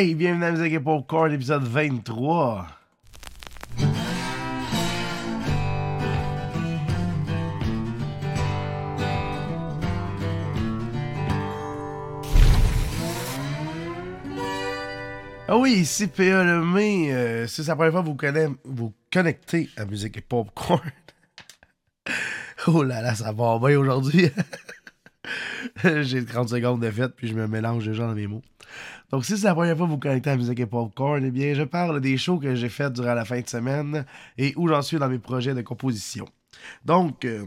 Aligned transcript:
Hey, 0.00 0.14
bienvenue 0.14 0.44
à 0.44 0.52
Musique 0.52 0.74
et 0.74 0.78
Popcorn, 0.78 1.32
épisode 1.32 1.64
23. 1.64 2.68
Ah 15.48 15.58
oui, 15.58 15.72
ici 15.72 16.06
P.A. 16.06 16.44
Lemay. 16.44 17.12
Euh, 17.12 17.48
si 17.48 17.64
c'est 17.64 17.66
la 17.66 17.74
première 17.74 17.90
fois 17.90 18.02
que 18.02 18.06
vous, 18.06 18.14
connaissez, 18.14 18.52
vous 18.62 18.94
connectez 19.12 19.68
à 19.76 19.84
Musique 19.84 20.16
et 20.16 20.20
Popcorn. 20.20 20.92
oh 22.68 22.84
là 22.84 23.02
là, 23.02 23.16
ça 23.16 23.32
va 23.32 23.58
bien 23.58 23.76
aujourd'hui. 23.76 24.30
J'ai 25.82 26.24
30 26.24 26.50
secondes 26.50 26.80
de 26.82 26.88
fête, 26.92 27.16
puis 27.16 27.26
je 27.26 27.34
me 27.34 27.48
mélange 27.48 27.84
déjà 27.84 28.06
dans 28.06 28.14
mes 28.14 28.28
mots. 28.28 28.44
Donc, 29.10 29.24
si 29.24 29.38
c'est 29.38 29.46
la 29.46 29.54
première 29.54 29.76
fois 29.76 29.86
que 29.86 29.92
vous 29.92 29.98
connectez 29.98 30.30
à 30.30 30.36
Musique 30.36 30.60
et 30.60 30.66
Popcorn, 30.66 31.24
eh 31.24 31.30
bien, 31.30 31.54
je 31.54 31.62
parle 31.62 32.00
des 32.00 32.16
shows 32.18 32.38
que 32.38 32.54
j'ai 32.54 32.68
faits 32.68 32.92
durant 32.92 33.14
la 33.14 33.24
fin 33.24 33.40
de 33.40 33.48
semaine 33.48 34.04
et 34.36 34.52
où 34.56 34.68
j'en 34.68 34.82
suis 34.82 34.98
dans 34.98 35.08
mes 35.08 35.18
projets 35.18 35.54
de 35.54 35.62
composition. 35.62 36.26
Donc, 36.84 37.24
euh, 37.24 37.44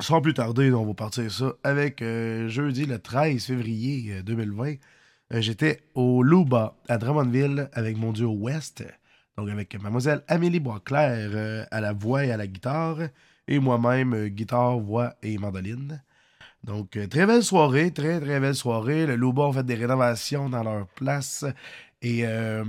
sans 0.00 0.20
plus 0.20 0.34
tarder, 0.34 0.72
on 0.72 0.84
va 0.84 0.94
partir 0.94 1.30
ça 1.30 1.52
avec 1.62 2.02
euh, 2.02 2.48
jeudi 2.48 2.86
le 2.86 2.98
13 2.98 3.44
février 3.44 4.22
2020. 4.22 4.74
Euh, 5.32 5.40
j'étais 5.40 5.82
au 5.94 6.22
Luba 6.22 6.76
à 6.88 6.98
Drummondville 6.98 7.68
avec 7.72 7.96
mon 7.96 8.12
duo 8.12 8.32
West, 8.32 8.84
donc 9.36 9.48
avec 9.48 9.80
mademoiselle 9.80 10.22
Amélie 10.28 10.60
Boisclair 10.60 11.66
à 11.70 11.80
la 11.80 11.92
voix 11.92 12.24
et 12.24 12.32
à 12.32 12.36
la 12.36 12.46
guitare, 12.46 12.98
et 13.46 13.58
moi-même, 13.58 14.28
guitare, 14.28 14.78
voix 14.78 15.14
et 15.22 15.38
mandoline. 15.38 16.02
Donc, 16.64 16.96
euh, 16.96 17.06
très 17.06 17.26
belle 17.26 17.42
soirée, 17.42 17.92
très, 17.92 18.18
très 18.20 18.40
belle 18.40 18.54
soirée. 18.54 19.06
Le 19.06 19.16
Luba 19.16 19.48
a 19.48 19.52
fait 19.52 19.64
des 19.64 19.74
rénovations 19.74 20.48
dans 20.48 20.62
leur 20.62 20.86
place. 20.88 21.44
Et 22.00 22.26
euh, 22.26 22.64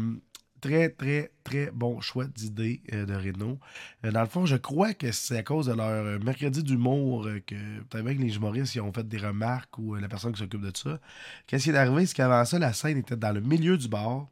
très, 0.59 0.89
très, 0.89 1.31
très 1.45 1.71
bon 1.71 2.01
choix 2.01 2.25
d'idée 2.25 2.81
euh, 2.91 3.05
de 3.05 3.15
Renault. 3.15 3.57
dans 4.03 4.21
le 4.21 4.27
fond, 4.27 4.45
je 4.45 4.57
crois 4.57 4.93
que 4.93 5.13
c'est 5.13 5.37
à 5.37 5.43
cause 5.43 5.67
de 5.67 5.73
leur 5.73 6.19
mercredi 6.19 6.61
d'humour 6.61 7.27
que, 7.47 7.55
peut-être 7.83 8.03
que 8.03 8.21
les 8.21 8.35
humoristes 8.35 8.77
ont 8.79 8.91
fait 8.91 9.07
des 9.07 9.17
remarques 9.17 9.77
ou 9.77 9.95
la 9.95 10.09
personne 10.09 10.33
qui 10.33 10.39
s'occupe 10.39 10.61
de 10.61 10.75
ça. 10.75 10.99
Qu'est-ce 11.47 11.63
qui 11.63 11.69
est 11.69 11.77
arrivé? 11.77 12.05
C'est 12.05 12.15
qu'avant 12.15 12.43
ça, 12.43 12.59
la 12.59 12.73
scène 12.73 12.97
était 12.97 13.15
dans 13.15 13.31
le 13.31 13.41
milieu 13.41 13.77
du 13.77 13.87
bar. 13.87 14.27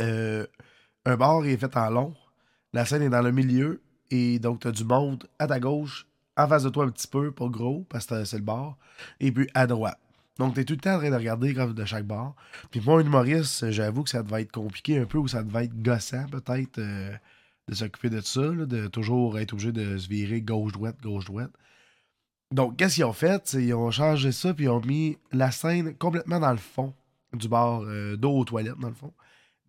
un 0.00 1.16
bar 1.16 1.44
est 1.46 1.56
fait 1.56 1.76
en 1.76 1.90
long. 1.90 2.14
La 2.72 2.84
scène 2.84 3.02
est 3.02 3.10
dans 3.10 3.22
le 3.22 3.32
milieu. 3.32 3.80
Et 4.10 4.40
donc, 4.40 4.62
tu 4.62 4.68
as 4.68 4.72
du 4.72 4.84
monde 4.84 5.28
à 5.38 5.46
ta 5.46 5.60
gauche 5.60 6.09
en 6.36 6.48
face 6.48 6.62
de 6.62 6.68
toi 6.68 6.84
un 6.84 6.90
petit 6.90 7.08
peu, 7.08 7.32
pas 7.32 7.48
gros, 7.48 7.86
parce 7.88 8.06
que 8.06 8.24
c'est 8.24 8.38
le 8.38 8.44
bar, 8.44 8.78
et 9.18 9.32
puis 9.32 9.48
à 9.54 9.66
droite. 9.66 9.98
Donc, 10.38 10.54
tu 10.54 10.60
es 10.60 10.64
tout 10.64 10.72
le 10.72 10.80
temps 10.80 10.94
en 10.94 10.98
train 10.98 11.10
de 11.10 11.16
regarder 11.16 11.52
de 11.52 11.84
chaque 11.84 12.06
bar. 12.06 12.34
Puis 12.70 12.80
moi, 12.80 13.02
humoriste, 13.02 13.70
j'avoue 13.70 14.04
que 14.04 14.10
ça 14.10 14.22
devait 14.22 14.42
être 14.42 14.52
compliqué 14.52 14.98
un 14.98 15.04
peu, 15.04 15.18
ou 15.18 15.28
ça 15.28 15.42
devait 15.42 15.66
être 15.66 15.82
gossant 15.82 16.26
peut-être 16.28 16.78
euh, 16.78 17.14
de 17.68 17.74
s'occuper 17.74 18.08
de 18.08 18.22
ça, 18.22 18.40
de 18.40 18.86
toujours 18.86 19.38
être 19.38 19.52
obligé 19.52 19.70
de 19.70 19.98
se 19.98 20.08
virer 20.08 20.40
gauche-droite, 20.40 20.96
gauche-droite. 21.02 21.50
Donc, 22.52 22.78
qu'est-ce 22.78 22.94
qu'ils 22.94 23.04
ont 23.04 23.12
fait? 23.12 23.52
Ils 23.52 23.74
ont 23.74 23.90
changé 23.90 24.32
ça, 24.32 24.54
puis 24.54 24.64
ils 24.64 24.70
ont 24.70 24.80
mis 24.80 25.18
la 25.30 25.50
scène 25.50 25.94
complètement 25.94 26.40
dans 26.40 26.52
le 26.52 26.56
fond 26.56 26.94
du 27.34 27.48
bar, 27.48 27.82
euh, 27.82 28.16
d'eau 28.16 28.32
aux 28.32 28.44
toilettes, 28.44 28.78
dans 28.78 28.88
le 28.88 28.94
fond, 28.94 29.12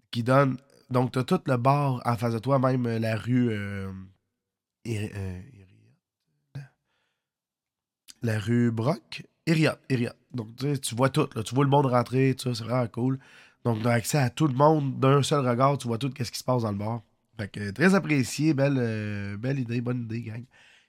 qui 0.09 0.23
donne... 0.23 0.57
Donc, 0.89 1.11
tu 1.11 1.19
as 1.19 1.23
tout 1.23 1.41
le 1.45 1.57
bar 1.57 2.01
en 2.05 2.15
face 2.15 2.33
de 2.33 2.39
toi, 2.39 2.59
même 2.59 2.87
la 2.87 3.17
rue... 3.17 3.49
Euh, 3.51 3.91
la 8.21 8.39
rue 8.39 8.71
Brock, 8.71 9.23
Iriot, 9.45 9.71
Iriot. 9.89 10.11
Donc, 10.33 10.47
tu, 10.81 10.95
vois 10.95 11.09
tout, 11.09 11.27
tu 11.27 11.55
vois 11.55 11.63
le 11.63 11.69
monde 11.69 11.87
rentrer, 11.87 12.35
c'est 12.37 12.49
vraiment 12.59 12.87
cool. 12.87 13.19
Donc, 13.65 13.81
tu 13.81 13.87
as 13.87 13.91
accès 13.91 14.17
à 14.17 14.29
tout 14.29 14.47
le 14.47 14.53
monde 14.53 14.99
d'un 14.99 15.21
seul 15.23 15.47
regard, 15.47 15.77
tu 15.77 15.87
vois 15.87 15.97
tout 15.97 16.11
ce 16.17 16.31
qui 16.31 16.39
se 16.39 16.43
passe 16.43 16.63
dans 16.63 16.71
le 16.71 16.77
bar. 16.77 17.01
Fait 17.37 17.47
que, 17.47 17.71
très 17.71 17.95
apprécié, 17.95 18.53
belle, 18.53 18.77
euh, 18.77 19.53
idée, 19.57 19.81
bonne 19.81 20.03
idée, 20.03 20.21
gang. 20.21 20.43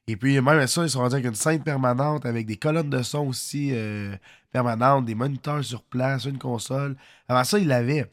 Et 0.07 0.17
puis, 0.17 0.41
même 0.41 0.67
ça, 0.67 0.83
ils 0.83 0.91
sont 0.91 1.01
rendus 1.01 1.15
avec 1.15 1.27
une 1.27 1.35
scène 1.35 1.63
permanente, 1.63 2.27
avec 2.27 2.47
des 2.47 2.57
colonnes 2.57 2.91
de 2.91 3.03
son 3.03 3.29
aussi 3.29 3.71
euh, 3.73 4.17
permanentes, 4.51 5.05
des 5.05 5.15
moniteurs 5.15 5.65
sur 5.65 5.83
place, 5.83 6.25
une 6.25 6.39
console. 6.39 6.97
Avant 7.29 7.45
ça, 7.45 7.59
il 7.59 7.69
l'avait. 7.69 8.11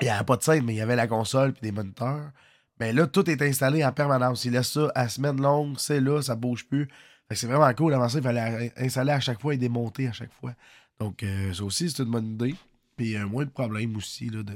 Il 0.00 0.04
n'y 0.04 0.10
avait 0.10 0.24
pas 0.24 0.36
de 0.36 0.42
scène, 0.42 0.64
mais 0.64 0.74
il 0.74 0.78
y 0.78 0.80
avait 0.80 0.96
la 0.96 1.06
console 1.06 1.52
puis 1.52 1.62
des 1.62 1.72
moniteurs. 1.72 2.30
Mais 2.78 2.94
là, 2.94 3.06
tout 3.06 3.28
est 3.28 3.42
installé 3.42 3.84
en 3.84 3.92
permanence. 3.92 4.46
Il 4.46 4.52
laisse 4.52 4.72
ça 4.72 4.90
à 4.94 5.08
semaine 5.10 5.40
longue, 5.40 5.74
c'est 5.78 6.00
là, 6.00 6.22
ça 6.22 6.36
bouge 6.36 6.66
plus 6.66 6.88
c'est 7.36 7.46
vraiment 7.46 7.72
cool. 7.74 7.94
Avant 7.94 8.08
ça, 8.08 8.18
il 8.18 8.24
fallait 8.24 8.72
installer 8.76 9.12
à 9.12 9.20
chaque 9.20 9.40
fois 9.40 9.54
et 9.54 9.58
démonter 9.58 10.08
à 10.08 10.12
chaque 10.12 10.32
fois. 10.32 10.54
Donc, 10.98 11.22
euh, 11.22 11.52
ça 11.52 11.64
aussi, 11.64 11.90
c'est 11.90 12.02
une 12.02 12.10
bonne 12.10 12.32
idée. 12.32 12.54
Puis, 12.96 13.16
a 13.16 13.24
moins 13.26 13.44
de 13.44 13.50
problèmes 13.50 13.96
aussi 13.96 14.28
là, 14.28 14.42
de, 14.42 14.54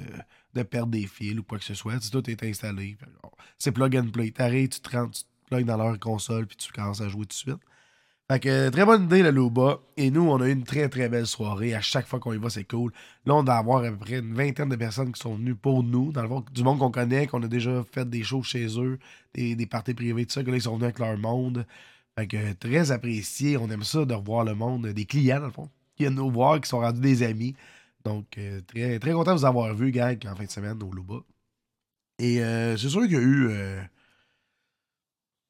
de, 0.55 0.63
perdre 0.63 0.93
des 0.93 1.07
fils 1.07 1.39
ou 1.39 1.43
quoi 1.43 1.59
que 1.59 1.65
ce 1.65 1.75
soit. 1.75 2.01
Si 2.03 2.11
tout 2.11 2.29
est 2.29 2.43
installé, 2.43 2.97
c'est 3.59 3.73
plug 3.73 3.97
and 3.97 4.09
play. 4.09 4.31
T'arrives, 4.31 4.69
tu 4.69 4.81
te 4.81 4.91
rends, 4.97 5.09
tu 5.09 5.23
te 5.23 5.29
plug 5.49 5.65
dans 5.65 5.79
leur 5.79 5.99
console, 5.99 6.47
puis 6.47 6.57
tu 6.57 6.71
commences 6.73 7.01
à 7.01 7.09
jouer 7.09 7.23
tout 7.23 7.29
de 7.29 7.33
suite. 7.33 7.61
Fait 8.31 8.41
que, 8.41 8.71
très 8.71 8.87
bonne 8.87 9.05
idée, 9.05 9.23
le 9.23 9.31
Luba. 9.31 9.81
Et 9.99 10.11
nous, 10.11 10.23
on 10.23 10.41
a 10.41 10.49
eu 10.49 10.53
une 10.53 10.65
très, 10.65 10.89
très 10.89 11.11
belle 11.11 11.27
soirée. 11.27 11.75
À 11.75 11.83
chaque 11.83 12.07
fois 12.07 12.21
qu'on 12.21 12.33
y 12.33 12.39
va, 12.39 12.49
c'est 12.49 12.65
cool. 12.65 12.91
Là, 13.27 13.35
on 13.35 13.43
doit 13.43 13.57
avoir 13.57 13.85
à 13.85 13.91
peu 13.91 13.99
près 13.99 14.19
une 14.19 14.35
vingtaine 14.35 14.71
de 14.71 14.77
personnes 14.77 15.13
qui 15.13 15.21
sont 15.21 15.35
venues 15.35 15.55
pour 15.55 15.83
nous. 15.83 16.11
Dans 16.11 16.23
le 16.23 16.29
fond, 16.29 16.45
du 16.53 16.63
monde 16.63 16.79
qu'on 16.79 16.91
connaît, 16.91 17.27
qu'on 17.27 17.43
a 17.43 17.49
déjà 17.49 17.85
fait 17.93 18.09
des 18.09 18.23
shows 18.23 18.43
chez 18.43 18.81
eux, 18.81 18.99
des, 19.35 19.55
des 19.57 19.67
parties 19.67 19.93
privées, 19.93 20.25
tout 20.25 20.33
ça, 20.33 20.43
que 20.43 20.51
là, 20.51 20.57
ils 20.57 20.63
sont 20.63 20.73
venus 20.77 20.85
avec 20.85 20.99
leur 21.01 21.19
monde. 21.19 21.67
Fait 22.19 22.27
que 22.27 22.53
très 22.53 22.91
apprécié. 22.93 23.57
On 23.57 23.69
aime 23.71 23.83
ça 23.85 24.05
de 24.05 24.15
revoir 24.15 24.45
le 24.45 24.55
monde, 24.55 24.87
des 24.87 25.05
clients, 25.05 25.41
dans 25.41 25.47
le 25.47 25.53
fond, 25.53 25.71
qui 25.97 26.05
viennent 26.05 26.15
nous 26.15 26.31
voir, 26.31 26.61
qui 26.61 26.69
sont 26.69 26.81
rendus 26.81 27.01
des 27.01 27.23
amis. 27.23 27.55
Donc, 28.05 28.39
euh, 28.39 28.61
très, 28.63 28.99
très 28.99 29.13
content 29.13 29.35
de 29.35 29.39
vous 29.39 29.45
avoir 29.45 29.75
vu, 29.75 29.91
gang, 29.91 30.19
en 30.27 30.37
fin 30.37 30.45
de 30.45 30.51
semaine 30.51 30.83
au 30.83 30.93
Luba. 30.93 31.17
Et 32.19 32.43
euh, 32.43 32.77
c'est 32.77 32.89
sûr 32.89 33.03
qu'il 33.03 33.13
y 33.13 33.17
a 33.17 33.21
eu. 33.21 33.49
Euh, 33.51 33.83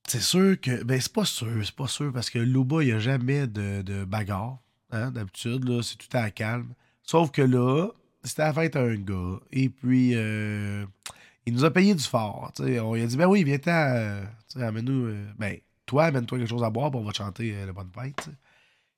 c'est 0.06 0.20
sûr 0.22 0.58
que. 0.60 0.82
Ben, 0.84 1.00
c'est 1.00 1.12
pas 1.12 1.24
sûr, 1.24 1.50
c'est 1.64 1.74
pas 1.74 1.88
sûr, 1.88 2.12
parce 2.12 2.30
que 2.30 2.38
Luba, 2.38 2.82
il 2.82 2.86
n'y 2.86 2.92
a 2.92 2.98
jamais 2.98 3.46
de, 3.46 3.82
de 3.82 4.04
bagarre. 4.04 4.58
Hein, 4.90 5.10
D'habitude, 5.10 5.68
là, 5.68 5.82
c'est 5.82 5.96
tout 5.96 6.16
à 6.16 6.30
calme. 6.30 6.72
Sauf 7.02 7.30
que 7.30 7.42
là, 7.42 7.88
c'était 8.22 8.42
la 8.42 8.52
fête 8.54 8.76
à 8.76 8.82
un 8.82 8.96
gars. 8.96 9.40
Et 9.52 9.68
puis, 9.68 10.12
il 10.12 11.52
nous 11.52 11.64
a 11.64 11.70
payé 11.72 11.94
du 11.94 12.04
fort. 12.04 12.52
On 12.58 12.94
lui 12.94 13.02
a 13.02 13.06
dit, 13.06 13.16
ben 13.16 13.26
oui, 13.26 13.44
viens-t'en, 13.44 14.24
amène-nous. 14.56 15.12
ben, 15.36 15.58
toi, 15.86 16.04
amène-toi 16.04 16.38
quelque 16.38 16.50
chose 16.50 16.64
à 16.64 16.70
boire, 16.70 16.90
pour 16.90 17.00
on 17.00 17.04
va 17.04 17.12
te 17.12 17.18
chanter 17.18 17.54
euh, 17.54 17.66
le 17.66 17.72
bonne 17.72 17.90
fête. 17.94 18.30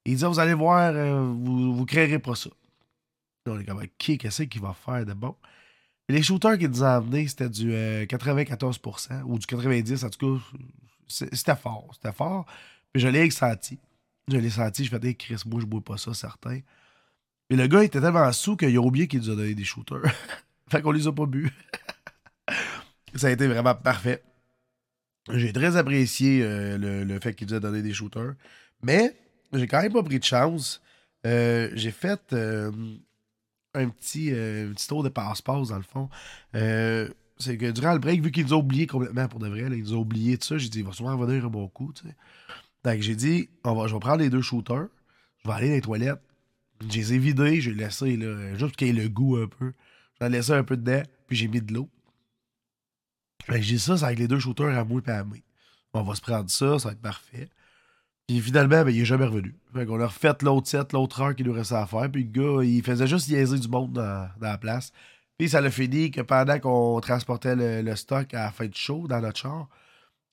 il 0.04 0.16
dit, 0.16 0.24
vous 0.24 0.38
allez 0.38 0.54
voir, 0.54 0.92
euh, 0.94 1.20
vous, 1.20 1.74
vous 1.74 1.86
créerez 1.86 2.18
pas 2.18 2.34
ça. 2.34 2.50
on 3.46 3.58
est 3.58 3.64
comme, 3.64 3.82
qui, 3.98 4.18
qu'est-ce 4.18 4.44
qu'il 4.44 4.62
va 4.62 4.74
faire 4.74 5.04
de 5.04 5.12
bon? 5.12 5.34
les 6.08 6.22
shooters 6.22 6.58
qu'il 6.58 6.68
nous 6.68 6.82
a 6.82 6.96
amenés, 6.96 7.26
c'était 7.26 7.48
du 7.48 7.72
94%, 7.72 9.12
euh, 9.12 9.22
ou 9.24 9.38
du 9.38 9.46
90%, 9.46 10.04
en 10.04 10.10
tout 10.10 10.38
cas, 10.38 10.58
c'était 11.08 11.56
fort, 11.56 11.88
c'était 11.94 12.12
fort. 12.12 12.46
Puis 12.92 13.02
je 13.02 13.08
l'ai 13.08 13.30
senti. 13.30 13.78
Je 14.28 14.36
l'ai 14.36 14.50
senti, 14.50 14.84
je 14.84 14.90
fais, 14.90 15.14
Chris, 15.14 15.42
moi, 15.46 15.60
je 15.60 15.66
bois 15.66 15.80
pas 15.80 15.96
ça, 15.96 16.14
certain. 16.14 16.60
Et 17.48 17.56
le 17.56 17.66
gars 17.66 17.84
était 17.84 18.00
tellement 18.00 18.30
sous 18.32 18.56
qu'il 18.56 18.76
a 18.76 18.80
oublié 18.80 19.06
qu'il 19.06 19.20
nous 19.20 19.30
a 19.30 19.36
donné 19.36 19.54
des 19.54 19.64
shooters. 19.64 20.02
fait 20.70 20.82
qu'on 20.82 20.90
les 20.90 21.06
a 21.06 21.12
pas 21.12 21.26
bu. 21.26 21.52
ça 23.14 23.28
a 23.28 23.30
été 23.30 23.46
vraiment 23.46 23.74
parfait. 23.74 24.22
J'ai 25.32 25.52
très 25.52 25.76
apprécié 25.76 26.40
euh, 26.42 27.04
le, 27.04 27.20
fait 27.20 27.34
qu'il 27.34 27.48
nous 27.48 27.54
a 27.54 27.60
donné 27.60 27.82
des 27.82 27.92
shooters. 27.92 28.34
Mais 28.82 29.16
j'ai 29.52 29.66
quand 29.66 29.82
même 29.82 29.92
pas 29.92 30.02
pris 30.02 30.18
de 30.18 30.24
chance. 30.24 30.80
Euh, 31.26 31.70
j'ai 31.74 31.90
fait 31.90 32.20
euh, 32.32 32.70
un, 33.74 33.88
petit, 33.88 34.30
petit 34.30 34.86
tour 34.86 35.02
de 35.02 35.08
passe-passe, 35.08 35.68
dans 35.68 35.76
le 35.76 35.82
fond. 35.82 36.08
c'est 36.52 37.58
que 37.58 37.70
durant 37.70 37.92
le 37.92 37.98
break, 37.98 38.22
vu 38.22 38.30
qu'il 38.30 38.44
nous 38.46 38.54
a 38.54 38.56
oublié 38.56 38.86
complètement 38.86 39.28
pour 39.28 39.40
de 39.40 39.48
vrai, 39.48 39.62
il 39.62 39.82
nous 39.82 39.94
a 39.94 39.96
oublié 39.96 40.36
de 40.36 40.44
ça, 40.44 40.58
j'ai 40.58 40.68
dit, 40.68 40.80
il 40.80 40.84
va 40.84 40.92
souvent 40.92 41.16
revenir 41.16 41.44
un 41.44 41.48
bon 41.48 41.68
coup. 41.68 41.92
Donc 42.84 43.00
j'ai 43.00 43.16
dit, 43.16 43.48
on 43.64 43.74
va, 43.74 43.88
je 43.88 43.94
vais 43.94 44.00
prendre 44.00 44.18
les 44.18 44.30
deux 44.30 44.42
shooters, 44.42 44.88
je 45.42 45.48
vais 45.48 45.54
aller 45.54 45.68
dans 45.68 45.74
les 45.74 45.80
toilettes. 45.80 46.22
Je 46.80 46.98
les 46.98 47.14
ai 47.14 47.18
vidés, 47.18 47.60
j'ai 47.60 47.72
laissé, 47.72 48.16
là, 48.16 48.54
juste 48.56 48.76
qu'il 48.76 48.88
y 48.88 48.90
ait 48.90 49.02
le 49.02 49.08
goût 49.08 49.38
un 49.38 49.48
peu. 49.48 49.72
J'en 50.20 50.26
ai 50.28 50.30
laissé 50.30 50.52
un 50.52 50.62
peu 50.62 50.76
dedans, 50.76 51.02
puis 51.26 51.36
j'ai 51.36 51.48
mis 51.48 51.60
de 51.60 51.72
l'eau. 51.72 51.88
Fait 53.46 53.60
que 53.60 53.62
j'ai 53.62 53.78
ça, 53.78 53.96
c'est 53.96 54.04
avec 54.04 54.18
les 54.18 54.28
deux 54.28 54.40
shooters 54.40 54.76
à 54.76 54.84
moi 54.84 55.00
et 55.06 55.10
à 55.10 55.24
moi. 55.24 55.38
On 55.92 56.02
va 56.02 56.14
se 56.14 56.20
prendre 56.20 56.50
ça, 56.50 56.78
ça 56.78 56.88
va 56.88 56.92
être 56.92 57.00
parfait. 57.00 57.48
Puis 58.26 58.40
finalement, 58.40 58.84
ben, 58.84 58.90
il 58.90 59.00
est 59.00 59.04
jamais 59.04 59.24
revenu. 59.24 59.54
Fait 59.72 59.86
qu'on 59.86 60.00
a 60.00 60.06
refait 60.06 60.34
l'autre 60.42 60.66
set, 60.66 60.92
l'autre 60.92 61.20
heure 61.20 61.34
qu'il 61.36 61.46
nous 61.46 61.52
restait 61.52 61.76
à 61.76 61.86
faire. 61.86 62.10
Puis 62.10 62.24
le 62.24 62.30
gars, 62.30 62.64
il 62.64 62.82
faisait 62.82 63.06
juste 63.06 63.28
niaiser 63.28 63.58
du 63.58 63.68
monde 63.68 63.92
dans, 63.92 64.28
la 64.40 64.58
place. 64.58 64.92
Puis 65.38 65.48
ça 65.48 65.60
l'a 65.60 65.70
fini 65.70 66.10
que 66.10 66.22
pendant 66.22 66.58
qu'on 66.58 67.00
transportait 67.00 67.54
le, 67.54 67.94
stock 67.96 68.34
à 68.34 68.44
la 68.44 68.50
fin 68.50 68.66
de 68.66 69.06
dans 69.06 69.20
notre 69.20 69.38
char, 69.38 69.68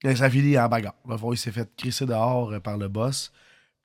ben, 0.03 0.15
ça 0.15 0.25
a 0.25 0.29
fini 0.29 0.57
en 0.57 0.67
bagarre. 0.67 0.95
il 1.31 1.37
s'est 1.37 1.51
fait 1.51 1.69
crisser 1.77 2.05
dehors 2.05 2.51
euh, 2.51 2.59
par 2.59 2.77
le 2.77 2.87
boss. 2.87 3.31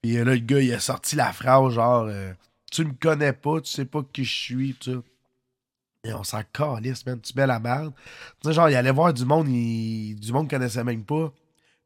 Puis 0.02 0.14
là, 0.14 0.24
le 0.24 0.38
gars, 0.38 0.60
il 0.60 0.72
a 0.72 0.80
sorti 0.80 1.16
la 1.16 1.32
phrase 1.32 1.74
genre 1.74 2.06
euh, 2.08 2.32
Tu 2.72 2.84
me 2.84 2.92
connais 2.94 3.32
pas, 3.32 3.60
tu 3.60 3.70
sais 3.70 3.84
pas 3.84 4.02
qui 4.12 4.24
je 4.24 4.34
suis, 4.34 4.74
tout 4.74 5.04
et 6.08 6.14
on 6.14 6.24
s'en 6.24 6.42
calisse, 6.52 7.04
man. 7.06 7.20
Tu 7.20 7.32
mets 7.36 7.46
la 7.46 7.60
merde. 7.60 7.92
Tu 8.40 8.48
sais, 8.48 8.54
genre, 8.54 8.70
il 8.70 8.76
allait 8.76 8.90
voir 8.90 9.12
du 9.12 9.24
monde, 9.24 9.46
du 9.46 10.32
monde 10.32 10.48
connaissait 10.48 10.84
même 10.84 11.04
pas. 11.04 11.32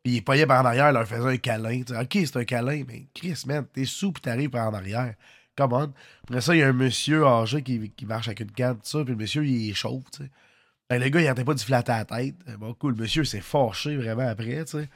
Puis 0.03 0.15
il 0.15 0.25
pognait 0.25 0.47
par 0.47 0.63
en 0.63 0.67
arrière, 0.67 0.91
il 0.91 0.95
leur 0.95 1.07
faisait 1.07 1.29
un 1.29 1.37
câlin. 1.37 1.83
Tu 1.83 1.95
sais, 1.95 2.01
ok, 2.01 2.27
c'est 2.27 2.37
un 2.37 2.45
câlin, 2.45 2.85
mais 2.87 3.07
Chris, 3.15 3.43
man, 3.47 3.67
t'es 3.73 3.85
sous 3.85 4.13
pis 4.13 4.21
t'arrives 4.21 4.51
par 4.51 4.69
en 4.69 4.75
arrière. 4.75 5.15
come 5.57 5.73
on. 5.73 5.93
Après 6.25 6.41
ça, 6.41 6.55
il 6.55 6.61
y 6.61 6.63
a 6.63 6.69
un 6.69 6.73
monsieur 6.73 7.27
âgé 7.27 7.63
qui, 7.63 8.07
marche 8.07 8.29
avec 8.29 8.41
une 8.41 8.51
canne, 8.53 8.77
tout 8.77 8.81
ça, 8.85 9.05
puis 9.05 9.13
le 9.13 9.19
monsieur, 9.19 9.45
il 9.47 9.71
est 9.71 9.75
chauve, 9.75 10.05
tu 10.13 10.25
sais. 10.25 10.31
Ben, 10.91 11.01
le 11.01 11.09
gars, 11.09 11.21
il 11.21 11.27
arrêtait 11.27 11.45
pas 11.45 11.55
de 11.55 11.61
flatter 11.61 11.93
la 11.93 12.05
tête. 12.05 12.35
Bon, 12.59 12.75
cool, 12.75 12.95
le 12.95 13.03
monsieur 13.03 13.25
s'est 13.25 13.41
fâché 13.41 13.97
vraiment 13.97 14.29
après, 14.29 14.65
tu 14.65 14.79
sais. 14.79 14.91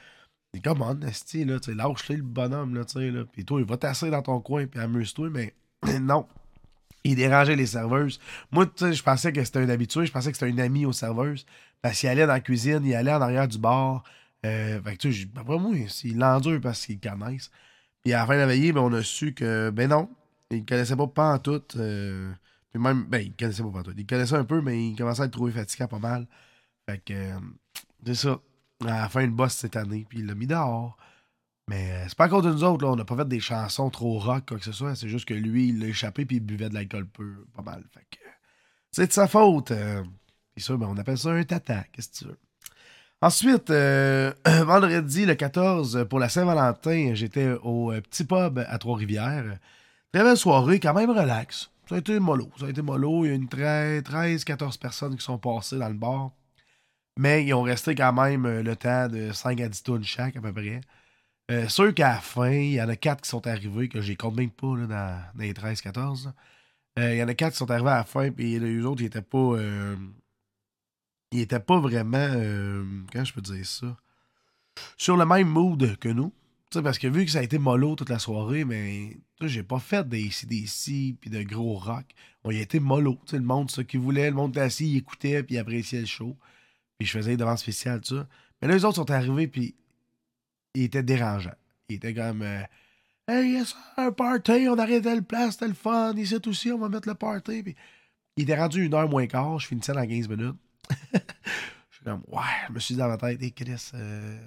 Il 0.54 0.62
come 0.62 0.82
on, 0.82 1.00
esti, 1.02 1.44
là, 1.44 1.60
tu 1.60 1.70
sais, 1.70 1.76
lâche-le 1.76 2.16
le 2.16 2.22
bonhomme, 2.22 2.74
là, 2.74 2.84
tu 2.84 2.98
sais, 2.98 3.10
là. 3.10 3.24
Puis 3.32 3.44
toi, 3.44 3.60
il 3.60 3.66
va 3.66 3.76
tasser 3.76 4.10
dans 4.10 4.22
ton 4.22 4.40
coin, 4.40 4.66
puis 4.66 4.80
amuse-toi, 4.80 5.30
mais 5.30 5.54
non. 6.00 6.26
Il 7.06 7.16
dérangeait 7.16 7.56
les 7.56 7.66
serveuses. 7.66 8.18
Moi, 8.50 8.66
je 8.78 9.02
pensais 9.02 9.32
que 9.32 9.44
c'était 9.44 9.60
un 9.60 9.68
habitué, 9.68 10.06
je 10.06 10.12
pensais 10.12 10.32
que 10.32 10.38
c'était 10.38 10.52
un 10.52 10.58
ami 10.58 10.86
aux 10.86 10.92
serveuses. 10.92 11.46
Parce 11.82 12.00
qu'il 12.00 12.08
allait 12.08 12.26
dans 12.26 12.32
la 12.32 12.40
cuisine, 12.40 12.80
il 12.84 12.94
allait 12.94 13.12
en 13.12 13.20
arrière 13.20 13.46
du 13.46 13.58
bar. 13.58 14.02
Euh, 14.44 14.80
fait 14.82 14.96
que, 14.96 15.02
tu 15.02 15.12
sais, 15.12 15.28
après 15.36 15.58
moi, 15.58 15.72
il 16.04 16.18
l'endure 16.18 16.60
parce 16.60 16.84
qu'ils 16.84 16.98
connaissent. 16.98 17.50
Puis 18.02 18.12
à 18.12 18.18
la 18.18 18.26
fin 18.26 18.34
de 18.34 18.40
la 18.40 18.46
veillée, 18.46 18.72
ben, 18.72 18.80
on 18.80 18.92
a 18.92 19.02
su 19.02 19.34
que, 19.34 19.70
ben 19.70 19.88
non, 19.88 20.08
il 20.50 20.64
connaissait 20.64 20.96
pas 20.96 21.06
pas 21.06 21.34
en 21.34 21.38
tout. 21.38 21.62
Euh, 21.76 22.32
puis 22.72 22.82
même, 22.82 23.04
ben, 23.04 23.18
il 23.18 23.34
connaissait 23.34 23.62
pas 23.62 23.70
pas 23.70 23.78
en 23.80 23.82
tout. 23.84 23.94
Il 23.96 24.06
connaissait 24.06 24.36
un 24.36 24.44
peu, 24.44 24.60
mais 24.60 24.88
il 24.88 24.96
commençait 24.96 25.22
à 25.22 25.24
être 25.26 25.32
trouvé 25.32 25.52
fatigué 25.52 25.86
pas 25.88 25.98
mal. 25.98 26.26
Fait 26.88 26.98
que, 27.04 27.12
euh, 27.12 27.38
c'est 28.04 28.14
ça. 28.14 28.40
À 28.82 29.02
la 29.02 29.08
fin, 29.08 29.22
une 29.22 29.34
bosse 29.34 29.54
cette 29.54 29.76
année, 29.76 30.06
puis 30.08 30.18
il 30.20 30.26
l'a 30.26 30.34
mis 30.34 30.46
dehors. 30.46 30.96
Mais 31.68 31.90
euh, 31.90 32.04
c'est 32.08 32.16
pas 32.16 32.24
à 32.24 32.28
cause 32.28 32.44
de 32.44 32.52
nous 32.52 32.64
autres, 32.64 32.84
là. 32.84 32.92
On 32.92 32.96
n'a 32.96 33.04
pas 33.04 33.16
fait 33.16 33.28
des 33.28 33.40
chansons 33.40 33.90
trop 33.90 34.18
rock, 34.18 34.44
quoi 34.48 34.58
que 34.58 34.64
ce 34.64 34.72
soit. 34.72 34.94
C'est 34.94 35.08
juste 35.08 35.26
que 35.26 35.34
lui, 35.34 35.68
il 35.68 35.80
l'a 35.80 35.88
échappé, 35.88 36.24
puis 36.24 36.36
il 36.36 36.40
buvait 36.40 36.68
de 36.68 36.74
l'alcool 36.74 37.06
peu, 37.06 37.44
pas 37.54 37.62
mal. 37.62 37.84
Fait 37.92 38.06
que, 38.10 38.24
c'est 38.92 39.08
de 39.08 39.12
sa 39.12 39.26
faute. 39.26 39.72
puis 40.54 40.64
ça, 40.64 40.76
ben, 40.76 40.86
on 40.88 40.96
appelle 40.96 41.18
ça 41.18 41.30
un 41.30 41.44
tata. 41.44 41.84
Qu'est-ce 41.92 42.10
que 42.10 42.16
tu 42.16 42.24
veux? 42.26 42.38
Ensuite, 43.22 43.70
euh, 43.70 44.32
vendredi 44.64 45.24
le 45.24 45.34
14, 45.34 46.06
pour 46.08 46.18
la 46.18 46.28
Saint-Valentin, 46.28 47.12
j'étais 47.14 47.48
au 47.62 47.90
euh, 47.90 48.00
petit 48.02 48.24
pub 48.24 48.58
à 48.58 48.78
Trois-Rivières. 48.78 49.58
Très 50.12 50.22
belle 50.22 50.36
soirée, 50.36 50.80
quand 50.80 50.92
même 50.92 51.10
relax. 51.10 51.70
Ça 51.88 51.94
a 51.94 51.98
été 51.98 52.18
mollo. 52.18 52.50
Ça 52.58 52.66
a 52.66 52.68
été 52.68 52.82
mollo. 52.82 53.24
Il 53.24 53.28
y 53.28 53.32
a 53.32 53.34
une 53.34 53.46
13-14 53.46 54.78
personnes 54.78 55.16
qui 55.16 55.24
sont 55.24 55.38
passées 55.38 55.78
dans 55.78 55.88
le 55.88 55.94
bar. 55.94 56.32
Mais 57.18 57.44
ils 57.44 57.54
ont 57.54 57.62
resté 57.62 57.94
quand 57.94 58.12
même 58.12 58.44
euh, 58.44 58.62
le 58.62 58.76
temps 58.76 59.08
de 59.08 59.32
5 59.32 59.60
à 59.62 59.68
10 59.68 59.82
tonnes 59.82 60.04
chaque, 60.04 60.36
à 60.36 60.40
peu 60.42 60.52
près. 60.52 60.82
Euh, 61.50 61.68
sûr 61.68 61.94
qu'à 61.94 62.14
la 62.14 62.20
fin, 62.20 62.50
il 62.50 62.72
y 62.72 62.82
en 62.82 62.88
a 62.88 62.96
4 62.96 63.22
qui 63.22 63.28
sont 63.28 63.46
arrivés, 63.46 63.88
que 63.88 64.00
j'ai 64.00 64.16
compte 64.16 64.34
même 64.34 64.50
pas 64.50 64.76
là, 64.76 64.86
dans, 64.86 65.40
les 65.42 65.52
13-14. 65.52 66.32
Il 66.98 67.16
y 67.16 67.22
en 67.22 67.28
a 67.28 67.34
4 67.34 67.52
qui 67.52 67.58
sont 67.58 67.70
arrivés 67.70 67.90
à 67.90 67.98
la 67.98 68.04
fin, 68.04 68.30
puis 68.30 68.58
les 68.58 68.84
autres, 68.84 69.02
ils 69.02 69.06
étaient 69.06 69.22
pas 69.22 69.56
il 71.32 71.40
était 71.40 71.60
pas 71.60 71.78
vraiment. 71.78 72.18
Euh, 72.18 72.84
comment 73.12 73.24
je 73.24 73.32
peux 73.32 73.40
dire 73.40 73.66
ça? 73.66 73.96
Sur 74.96 75.16
le 75.16 75.26
même 75.26 75.48
mood 75.48 75.96
que 75.98 76.08
nous. 76.08 76.32
sais 76.72 76.82
parce 76.82 76.98
que 76.98 77.08
vu 77.08 77.24
que 77.24 77.30
ça 77.30 77.40
a 77.40 77.42
été 77.42 77.58
mollo 77.58 77.96
toute 77.96 78.10
la 78.10 78.18
soirée, 78.18 78.64
mais 78.64 79.16
j'ai 79.40 79.62
pas 79.62 79.78
fait 79.78 80.08
des 80.08 80.30
CDC 80.30 81.16
puis 81.20 81.30
de 81.30 81.42
gros 81.42 81.74
rock. 81.74 82.06
On 82.44 82.50
y 82.50 82.58
a 82.58 82.62
été 82.62 82.80
mollo. 82.80 83.18
le 83.32 83.40
monde, 83.40 83.70
ce 83.70 83.80
qu'il 83.80 84.00
voulait, 84.00 84.30
le 84.30 84.36
monde 84.36 84.52
était 84.52 84.60
assis, 84.60 84.88
il 84.88 84.96
écoutait 84.98 85.42
puis 85.42 85.58
appréciait 85.58 86.00
le 86.00 86.06
show. 86.06 86.36
Puis 86.98 87.06
je 87.06 87.12
faisais 87.12 87.32
des 87.32 87.36
demandes 87.36 87.58
spéciales, 87.58 88.00
ça. 88.04 88.26
Mais 88.60 88.68
là, 88.68 88.74
les 88.74 88.84
autres 88.84 88.96
sont 88.96 89.10
arrivés 89.10 89.48
puis 89.48 89.74
ils 90.76 90.84
étaient 90.84 91.02
dérangeants. 91.02 91.54
Ils 91.88 91.96
étaient 91.96 92.14
comme. 92.14 92.42
Euh, 92.42 92.62
hey, 93.28 93.52
yes, 93.52 93.74
un 93.96 94.12
party, 94.12 94.68
on 94.68 94.78
arrêtait 94.78 95.14
le 95.14 95.22
place, 95.22 95.60
le 95.60 95.72
fun. 95.72 96.14
Ici 96.16 96.36
aussi, 96.46 96.70
on 96.70 96.78
va 96.78 96.88
mettre 96.88 97.08
le 97.08 97.14
party. 97.14 97.62
Puis 97.62 97.76
il 98.36 98.42
était 98.42 98.56
rendu 98.56 98.84
une 98.84 98.94
heure 98.94 99.08
moins 99.08 99.26
quart, 99.26 99.58
je 99.58 99.66
finissais 99.66 99.92
dans 99.92 100.06
15 100.06 100.28
minutes. 100.28 100.56
je 101.12 101.18
suis 101.90 102.04
comme, 102.04 102.22
ouais, 102.28 102.42
je 102.68 102.72
me 102.72 102.78
suis 102.78 102.94
dit 102.94 103.00
dans 103.00 103.08
ma 103.08 103.16
tête, 103.16 103.42
hey 103.42 103.52
Chris, 103.52 103.90
euh, 103.94 104.38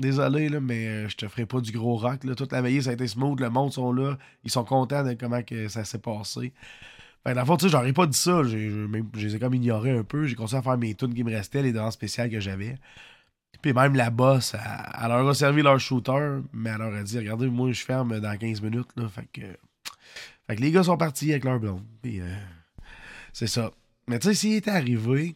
désolé, 0.00 0.48
là, 0.48 0.60
mais 0.60 0.86
euh, 0.86 1.08
je 1.08 1.16
te 1.16 1.28
ferai 1.28 1.44
pas 1.44 1.60
du 1.60 1.70
gros 1.70 1.96
rock. 1.96 2.24
Là. 2.24 2.34
Toute 2.34 2.52
la 2.52 2.62
veillée, 2.62 2.82
ça 2.82 2.90
a 2.90 2.92
été 2.94 3.06
smooth, 3.06 3.38
le 3.40 3.50
monde 3.50 3.72
sont 3.72 3.92
là, 3.92 4.16
ils 4.42 4.50
sont 4.50 4.64
contents 4.64 5.04
de 5.04 5.12
comment 5.12 5.42
que 5.42 5.68
ça 5.68 5.84
s'est 5.84 5.98
passé. 5.98 6.52
Fait 7.26 7.34
dans 7.34 7.40
le 7.40 7.46
fond, 7.46 7.56
tu 7.56 7.66
sais, 7.66 7.70
j'aurais 7.70 7.92
pas 7.92 8.06
dit 8.06 8.16
ça. 8.16 8.42
Je, 8.44 8.86
les 9.18 9.36
ai 9.36 9.38
comme 9.38 9.54
ignorés 9.54 9.90
un 9.90 10.04
peu. 10.04 10.26
J'ai 10.26 10.36
continué 10.36 10.60
à 10.60 10.62
faire 10.62 10.78
mes 10.78 10.94
tunes 10.94 11.12
qui 11.12 11.24
me 11.24 11.30
restaient, 11.30 11.62
les 11.62 11.72
demandes 11.72 11.92
spéciales 11.92 12.30
que 12.30 12.38
j'avais. 12.40 12.78
Puis 13.62 13.72
même 13.72 13.94
la 13.94 14.10
boss, 14.10 14.54
elle, 14.54 15.08
leur 15.08 15.28
a 15.28 15.34
servi 15.34 15.62
leur 15.62 15.80
shooter, 15.80 16.40
mais 16.52 16.70
elle 16.70 16.78
leur 16.78 16.94
a 16.94 17.02
dit 17.02 17.18
Regardez, 17.18 17.48
moi, 17.48 17.72
je 17.72 17.84
ferme 17.84 18.20
dans 18.20 18.36
15 18.36 18.62
minutes. 18.62 18.88
Là, 18.96 19.08
fait, 19.08 19.26
que, 19.32 19.40
fait 20.46 20.56
que 20.56 20.60
les 20.60 20.70
gars 20.70 20.84
sont 20.84 20.96
partis 20.96 21.30
avec 21.30 21.44
leur 21.44 21.58
blonde. 21.58 21.84
Puis 22.02 22.20
euh, 22.20 22.34
c'est 23.32 23.46
ça. 23.46 23.72
Mais 24.08 24.18
tu 24.18 24.28
sais, 24.28 24.34
s'il 24.34 24.54
était 24.54 24.70
arrivé, 24.70 25.34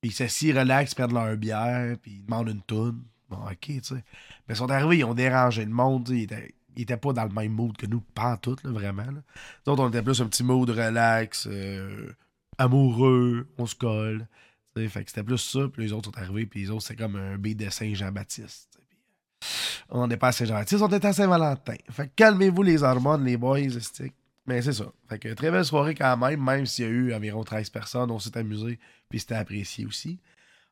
puis 0.00 0.10
ils 0.10 0.12
s'assient, 0.12 0.52
relax, 0.52 0.94
perdent 0.94 1.12
leur 1.12 1.36
bière, 1.36 1.96
puis 2.02 2.12
ils 2.12 2.24
demandent 2.24 2.48
une 2.48 2.62
toune. 2.62 3.02
Bon, 3.28 3.38
ok, 3.38 3.58
tu 3.60 3.80
sais. 3.82 4.04
Mais 4.48 4.54
ils 4.54 4.56
sont 4.56 4.70
arrivés, 4.70 4.98
ils 4.98 5.04
ont 5.04 5.14
dérangé 5.14 5.64
le 5.64 5.70
monde, 5.70 6.08
ils 6.08 6.24
étaient, 6.24 6.54
étaient 6.76 6.96
pas 6.96 7.12
dans 7.12 7.24
le 7.24 7.30
même 7.30 7.52
mood 7.52 7.76
que 7.76 7.86
nous, 7.86 8.00
pas 8.00 8.36
tout, 8.36 8.56
là, 8.64 8.70
vraiment. 8.70 9.04
Là. 9.04 9.22
On 9.66 9.88
était 9.88 10.02
plus 10.02 10.20
un 10.20 10.26
petit 10.26 10.42
mood 10.42 10.68
relax, 10.68 11.46
euh, 11.50 12.12
amoureux, 12.58 13.46
on 13.56 13.66
se 13.66 13.74
colle. 13.74 14.26
Fait 14.74 15.04
que 15.04 15.10
c'était 15.10 15.24
plus 15.24 15.38
ça, 15.38 15.68
puis 15.72 15.82
les 15.84 15.92
autres 15.92 16.10
sont 16.10 16.18
arrivés, 16.18 16.46
puis 16.46 16.60
les 16.60 16.70
autres, 16.70 16.84
c'est 16.86 16.96
comme 16.96 17.16
un 17.16 17.36
B 17.36 17.48
de 17.48 17.68
Saint-Jean-Baptiste. 17.68 18.78
Euh, 18.78 19.46
on 19.90 20.06
n'est 20.06 20.16
pas 20.16 20.28
à 20.28 20.32
Saint-Jean-Baptiste, 20.32 20.82
on 20.82 20.88
était 20.88 21.08
à 21.08 21.12
Saint-Valentin. 21.12 21.74
Fait 21.90 22.08
que 22.08 22.12
calmez-vous 22.14 22.62
les 22.62 22.82
hormones, 22.82 23.24
les 23.24 23.36
boys, 23.36 23.80
stick. 23.80 24.14
Mais 24.46 24.62
c'est 24.62 24.72
ça. 24.72 24.86
Fait 25.08 25.18
que 25.18 25.28
très 25.34 25.50
belle 25.50 25.64
soirée 25.64 25.94
quand 25.94 26.16
même, 26.16 26.42
même 26.42 26.66
s'il 26.66 26.84
y 26.84 26.88
a 26.88 26.90
eu 26.90 27.14
environ 27.14 27.44
13 27.44 27.70
personnes, 27.70 28.10
on 28.10 28.18
s'est 28.18 28.36
amusé, 28.38 28.78
puis 29.08 29.20
c'était 29.20 29.34
apprécié 29.34 29.86
aussi. 29.86 30.18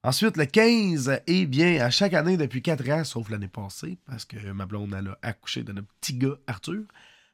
Ensuite, 0.05 0.37
le 0.37 0.47
15, 0.47 1.23
eh 1.27 1.47
bien, 1.47 1.85
à 1.85 1.91
chaque 1.91 2.15
année 2.15 2.37
depuis 2.37 2.63
4 2.63 2.89
ans, 2.91 3.05
sauf 3.05 3.31
l'année 3.31 3.49
passée, 3.49 3.99
parce 4.07 4.25
que 4.25 4.37
ma 4.53 4.65
blonde, 4.65 4.95
a 4.95 5.19
accouché 5.23 5.65
de 5.65 5.73
notre 5.73 5.89
petit 6.01 6.15
gars, 6.15 6.37
Arthur. 6.47 6.85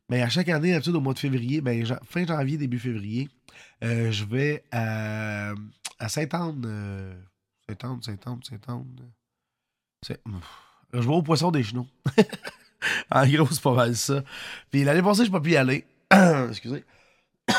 Mais 0.08 0.22
à 0.22 0.28
chaque 0.28 0.49
année, 0.49 0.72
d'habitude, 0.72 0.96
au 0.96 1.00
mois 1.00 1.14
de 1.14 1.19
février, 1.19 1.61
ben, 1.61 1.84
fin 2.05 2.26
janvier, 2.26 2.56
début 2.56 2.78
février, 2.78 3.28
euh, 3.82 4.11
je 4.11 4.25
vais 4.25 4.64
à, 4.72 5.52
à 5.99 6.08
Saint-Anne. 6.08 6.62
Euh, 6.67 7.14
Saint-Anne, 7.69 8.02
Saint-Anne, 8.02 8.41
Saint-Anne. 8.43 9.11
Je 10.93 10.99
vais 11.00 11.14
au 11.14 11.23
Poisson 11.23 11.50
des 11.50 11.62
Genoux. 11.62 11.88
en 13.11 13.26
gros, 13.26 13.46
c'est 13.50 13.62
pas 13.62 13.75
mal 13.75 13.96
ça. 13.96 14.23
Puis 14.70 14.85
l'année 14.85 15.02
passée, 15.02 15.25
je 15.25 15.31
n'ai 15.31 15.32
pas 15.32 15.41
pu 15.41 15.52
y 15.52 15.56
aller. 15.56 15.85
Excusez. 16.49 16.85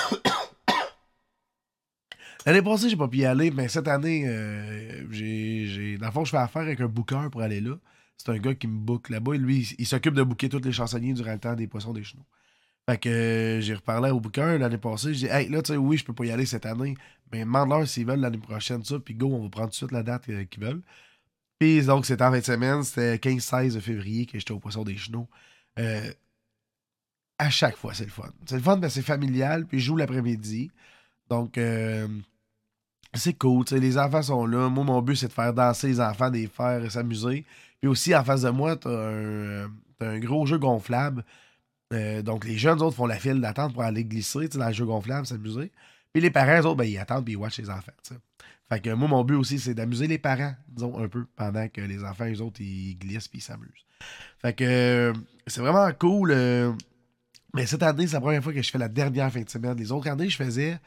L'année 2.45 2.61
passée, 2.61 2.89
j'ai 2.89 2.95
pas 2.95 3.07
pu 3.07 3.17
y 3.17 3.25
aller, 3.25 3.49
mais 3.49 3.67
cette 3.67 3.87
année, 3.87 4.25
euh, 4.27 5.11
j'ai, 5.11 5.97
dans 5.97 6.05
le 6.05 6.11
fond, 6.11 6.23
je 6.25 6.29
fais 6.29 6.38
affaire 6.38 6.61
avec 6.61 6.79
un 6.79 6.88
booker 6.88 7.29
pour 7.31 7.41
aller 7.41 7.59
là. 7.59 7.75
C'est 8.17 8.29
un 8.29 8.38
gars 8.38 8.53
qui 8.53 8.67
me 8.67 8.77
book 8.77 9.09
là-bas. 9.09 9.35
Lui, 9.35 9.75
il, 9.79 9.85
s'occupe 9.85 10.13
de 10.13 10.21
booker 10.21 10.47
tous 10.47 10.61
les 10.63 10.71
chansonniers 10.71 11.13
durant 11.13 11.33
le 11.33 11.39
temps 11.39 11.55
des 11.55 11.67
poissons 11.67 11.91
des 11.91 12.03
chenaux. 12.03 12.25
Fait 12.88 12.99
que 12.99 13.09
euh, 13.09 13.61
j'ai 13.61 13.73
reparlé 13.73 14.11
au 14.11 14.19
booker 14.19 14.59
l'année 14.59 14.77
passée. 14.77 15.15
J'ai 15.15 15.27
dit, 15.27 15.33
hey, 15.33 15.49
là, 15.49 15.63
tu 15.63 15.73
sais, 15.73 15.77
oui, 15.77 15.97
je 15.97 16.05
peux 16.05 16.13
pas 16.13 16.25
y 16.25 16.31
aller 16.31 16.45
cette 16.45 16.67
année, 16.67 16.95
mais 17.31 17.42
demande-leur 17.42 17.88
s'ils 17.88 18.06
veulent 18.06 18.19
l'année 18.19 18.38
prochaine, 18.38 18.83
ça. 18.83 19.00
Puis 19.00 19.15
go, 19.15 19.27
on 19.34 19.44
va 19.44 19.50
prendre 19.50 19.67
tout 19.67 19.72
de 19.72 19.75
suite 19.75 19.91
la 19.91 20.03
date 20.03 20.29
euh, 20.29 20.46
qu'ils 20.46 20.63
veulent. 20.63 20.82
Puis 21.60 21.84
donc, 21.86 22.05
c'était 22.05 22.24
en 22.24 22.32
fin 22.32 22.39
de 22.39 22.44
semaine. 22.44 22.84
C'était 22.84 23.17
15-16 23.17 23.79
février 23.79 24.25
que 24.25 24.38
j'étais 24.39 24.51
au 24.51 24.60
poisson 24.60 24.84
des 24.84 24.98
chenaux. 24.98 25.27
à 27.38 27.50
chaque 27.50 27.77
fois, 27.77 27.94
c'est 27.94 28.05
le 28.05 28.12
fun. 28.12 28.29
C'est 28.46 28.55
le 28.55 28.62
fun, 28.62 28.77
mais 28.77 28.89
c'est 28.89 29.01
familial. 29.01 29.65
Puis 29.65 29.79
je 29.79 29.86
joue 29.86 29.98
l'après-midi. 29.98 30.72
Donc, 31.29 31.58
c'est 33.13 33.34
cool, 33.38 33.65
les 33.72 33.98
enfants 33.98 34.22
sont 34.22 34.46
là. 34.46 34.70
Moi, 34.70 34.84
mon 34.84 35.01
but, 35.01 35.15
c'est 35.15 35.27
de 35.27 35.34
faire 35.34 35.53
danser 35.53 35.88
les 35.88 36.01
enfants, 36.01 36.29
de 36.29 36.38
les 36.38 36.48
faire 36.48 36.91
s'amuser. 36.91 37.46
Puis 37.79 37.88
aussi, 37.88 38.15
en 38.15 38.24
face 38.24 38.41
de 38.41 38.50
moi, 38.50 38.75
t'as 38.75 38.89
un, 38.89 39.72
un 40.01 40.20
gros 40.20 40.46
jeu 40.46 40.58
gonflable. 40.58 41.24
Euh, 41.94 42.22
donc, 42.22 42.46
les 42.46 42.58
jeunes 42.58 42.82
autres 42.82 42.96
font 42.96 43.05
la 43.05 43.17
file 43.20 43.39
d'attente 43.39 43.74
pour 43.74 43.84
aller 43.84 44.03
glisser 44.03 44.48
dans 44.50 44.67
le 44.67 44.74
jeu 44.74 44.86
gonflable, 44.86 45.25
s'amuser. 45.25 45.72
Puis 46.15 46.22
les 46.22 46.31
parents, 46.31 46.62
eux 46.62 46.65
autres, 46.65 46.77
ben, 46.77 46.86
ils 46.86 46.98
attendent 46.98 47.25
puis 47.25 47.34
ils 47.34 47.36
watchent 47.36 47.57
les 47.57 47.69
enfants. 47.69 47.91
Fait 48.69 48.79
que 48.79 48.89
moi, 48.91 49.10
mon 49.10 49.25
but 49.25 49.36
aussi, 49.36 49.60
c'est 49.60 49.74
d'amuser 49.74 50.07
les 50.07 50.17
parents, 50.17 50.55
disons, 50.69 50.98
un 50.98 51.10
peu, 51.10 51.25
pendant 51.36 51.67
que 51.67 51.81
les 51.81 52.05
enfants, 52.05 52.25
eux 52.31 52.41
autres, 52.41 52.62
ils 52.62 52.98
glissent 52.98 53.27
puis 53.27 53.39
ils 53.39 53.41
s'amusent. 53.41 53.86
Fait 54.41 54.53
que 54.53 54.63
euh, 54.63 55.13
c'est 55.45 55.60
vraiment 55.60 55.91
cool. 56.00 56.31
Euh, 56.31 56.72
mais 57.53 57.65
cette 57.65 57.84
année, 57.84 58.07
c'est 58.07 58.13
la 58.13 58.22
première 58.22 58.41
fois 58.41 58.53
que 58.53 58.62
je 58.62 58.72
fais 58.72 58.77
la 58.77 58.88
dernière 58.88 59.29
fin 59.29 59.41
de 59.41 59.50
semaine. 59.50 59.77
Les 59.77 59.91
autres 59.91 60.07
années, 60.07 60.29
je 60.29 60.38
faisais 60.38 60.79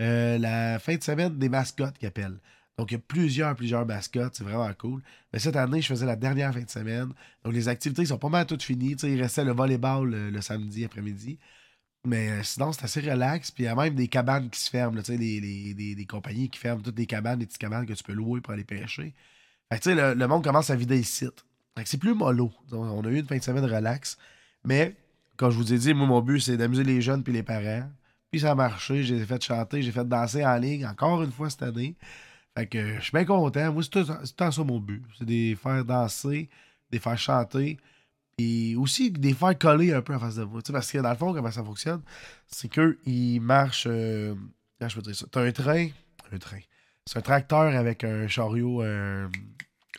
euh, 0.00 0.38
la 0.38 0.78
fin 0.78 0.94
de 0.94 1.02
semaine 1.02 1.36
des 1.36 1.48
mascottes 1.48 1.98
qui 1.98 2.06
appellent. 2.06 2.38
Donc, 2.78 2.92
il 2.92 2.94
y 2.94 2.96
a 2.96 3.00
plusieurs, 3.00 3.56
plusieurs 3.56 3.84
mascottes. 3.84 4.36
C'est 4.36 4.44
vraiment 4.44 4.72
cool. 4.78 5.02
Mais 5.32 5.40
cette 5.40 5.56
année, 5.56 5.82
je 5.82 5.88
faisais 5.88 6.06
la 6.06 6.14
dernière 6.14 6.54
fin 6.54 6.62
de 6.62 6.70
semaine. 6.70 7.08
Donc, 7.42 7.54
les 7.54 7.66
activités 7.66 8.06
sont 8.06 8.18
pas 8.18 8.28
mal 8.28 8.46
toutes 8.46 8.62
finies. 8.62 8.94
il 9.02 9.20
restait 9.20 9.44
le 9.44 9.50
volleyball 9.50 10.08
le, 10.30 10.40
samedi 10.42 10.84
après-midi. 10.84 11.40
Mais 12.06 12.30
euh, 12.30 12.42
sinon, 12.42 12.72
c'est 12.72 12.84
assez 12.84 13.00
relax. 13.00 13.50
Puis 13.50 13.64
il 13.64 13.66
y 13.66 13.68
a 13.68 13.74
même 13.74 13.94
des 13.94 14.08
cabanes 14.08 14.48
qui 14.48 14.60
se 14.60 14.70
ferment. 14.70 15.02
sais 15.02 15.16
les, 15.16 15.74
des, 15.74 16.06
compagnies 16.06 16.48
qui 16.48 16.58
ferment 16.58 16.80
toutes 16.80 16.94
des 16.94 17.06
cabanes, 17.06 17.40
des 17.40 17.46
petites 17.46 17.60
cabanes 17.60 17.84
que 17.84 17.92
tu 17.92 18.02
peux 18.04 18.12
louer 18.12 18.40
pour 18.40 18.52
aller 18.52 18.64
pêcher. 18.64 19.12
Fait 19.72 19.80
que, 19.80 19.90
le, 19.90 20.14
le 20.14 20.28
monde 20.28 20.44
commence 20.44 20.70
à 20.70 20.76
vider 20.76 20.96
les 20.96 21.02
sites. 21.02 21.44
c'est 21.84 21.98
plus 21.98 22.14
mollo. 22.14 22.52
on 22.72 23.04
a 23.04 23.08
eu 23.08 23.18
une 23.18 23.26
fin 23.26 23.36
de 23.36 23.42
semaine 23.42 23.64
relax. 23.64 24.16
Mais, 24.64 24.94
comme 25.36 25.50
je 25.50 25.56
vous 25.56 25.72
ai 25.72 25.78
dit, 25.78 25.94
moi, 25.94 26.06
mon 26.06 26.22
but, 26.22 26.40
c'est 26.40 26.56
d'amuser 26.56 26.84
les 26.84 27.02
jeunes 27.02 27.22
puis 27.22 27.32
les 27.32 27.42
parents. 27.42 27.90
Puis 28.30 28.40
ça 28.40 28.52
a 28.52 28.54
marché, 28.54 29.02
j'ai 29.02 29.24
fait 29.24 29.42
chanter, 29.42 29.82
j'ai 29.82 29.92
fait 29.92 30.06
danser 30.06 30.44
en 30.44 30.56
ligne 30.56 30.86
encore 30.86 31.22
une 31.22 31.32
fois 31.32 31.50
cette 31.50 31.62
année. 31.62 31.96
Fait 32.56 32.66
que 32.66 32.96
je 32.96 33.00
suis 33.00 33.12
bien 33.12 33.24
content. 33.24 33.72
Moi, 33.72 33.82
c'est 33.82 33.90
tout, 33.90 34.04
ça 34.04 34.64
mon 34.64 34.80
but. 34.80 35.02
C'est 35.18 35.24
de 35.24 35.30
les 35.30 35.56
faire 35.56 35.84
danser, 35.84 36.48
de 36.90 36.96
les 36.96 36.98
faire 36.98 37.18
chanter, 37.18 37.78
Puis 38.36 38.76
aussi, 38.76 39.10
des 39.10 39.32
faire 39.32 39.56
coller 39.56 39.94
un 39.94 40.02
peu 40.02 40.14
en 40.14 40.18
face 40.18 40.36
de 40.36 40.42
vous. 40.42 40.60
Parce 40.60 40.92
que 40.92 40.98
dans 40.98 41.10
le 41.10 41.16
fond, 41.16 41.32
comment 41.32 41.50
ça 41.50 41.64
fonctionne, 41.64 42.02
c'est 42.46 42.68
qu'ils 42.68 43.40
marchent. 43.40 43.86
Euh, 43.88 44.34
comment 44.78 44.88
je 44.88 45.00
dire 45.00 45.16
ça? 45.16 45.26
T'as 45.30 45.42
un 45.42 45.52
train. 45.52 45.88
Un 46.32 46.38
train. 46.38 46.60
C'est 47.06 47.18
un 47.18 47.22
tracteur 47.22 47.74
avec 47.74 48.04
un 48.04 48.28
chariot, 48.28 48.82
un, 48.82 49.30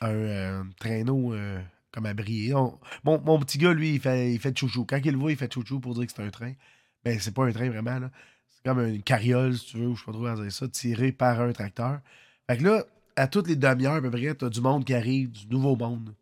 un, 0.02 0.68
traîneau 0.78 1.34
euh, 1.34 1.60
comme 1.92 2.06
à 2.06 2.14
briller. 2.14 2.54
mon, 3.04 3.40
petit 3.40 3.58
gars, 3.58 3.74
lui, 3.74 3.96
il 3.96 4.00
fait, 4.00 4.32
il 4.32 4.40
fait 4.40 4.56
chouchou. 4.56 4.86
Quand 4.86 5.00
il 5.04 5.12
le 5.12 5.18
voit, 5.18 5.32
il 5.32 5.38
fait 5.38 5.52
chouchou 5.52 5.80
pour 5.80 5.96
dire 5.96 6.06
que 6.06 6.12
c'est 6.16 6.22
un 6.22 6.30
train. 6.30 6.54
Ben, 7.04 7.20
c'est 7.20 7.34
pas 7.34 7.46
un 7.46 7.52
train 7.52 7.70
vraiment. 7.70 7.98
là. 7.98 8.12
C'est 8.50 8.64
comme 8.64 8.86
une 8.86 9.02
carriole, 9.02 9.58
si 9.58 9.68
tu 9.68 9.78
veux, 9.78 9.88
ou 9.88 9.96
je 9.96 10.02
sais 10.02 10.06
pas 10.06 10.12
trop 10.12 10.22
comment 10.22 10.42
dire 10.42 10.52
ça, 10.52 10.68
tiré 10.68 11.12
par 11.12 11.42
un 11.42 11.54
tracteur. 11.54 12.02
Fait 12.48 12.58
que 12.58 12.64
là, 12.64 12.84
à 13.16 13.28
toutes 13.28 13.48
les 13.48 13.56
demi-heures, 13.56 13.96
à 13.96 14.02
peu 14.02 14.12
près, 14.12 14.36
t'as 14.36 14.50
du 14.50 14.62
monde 14.62 14.86
qui 14.86 14.94
arrive, 14.94 15.32
du 15.32 15.48
nouveau 15.48 15.76
monde 15.76 16.14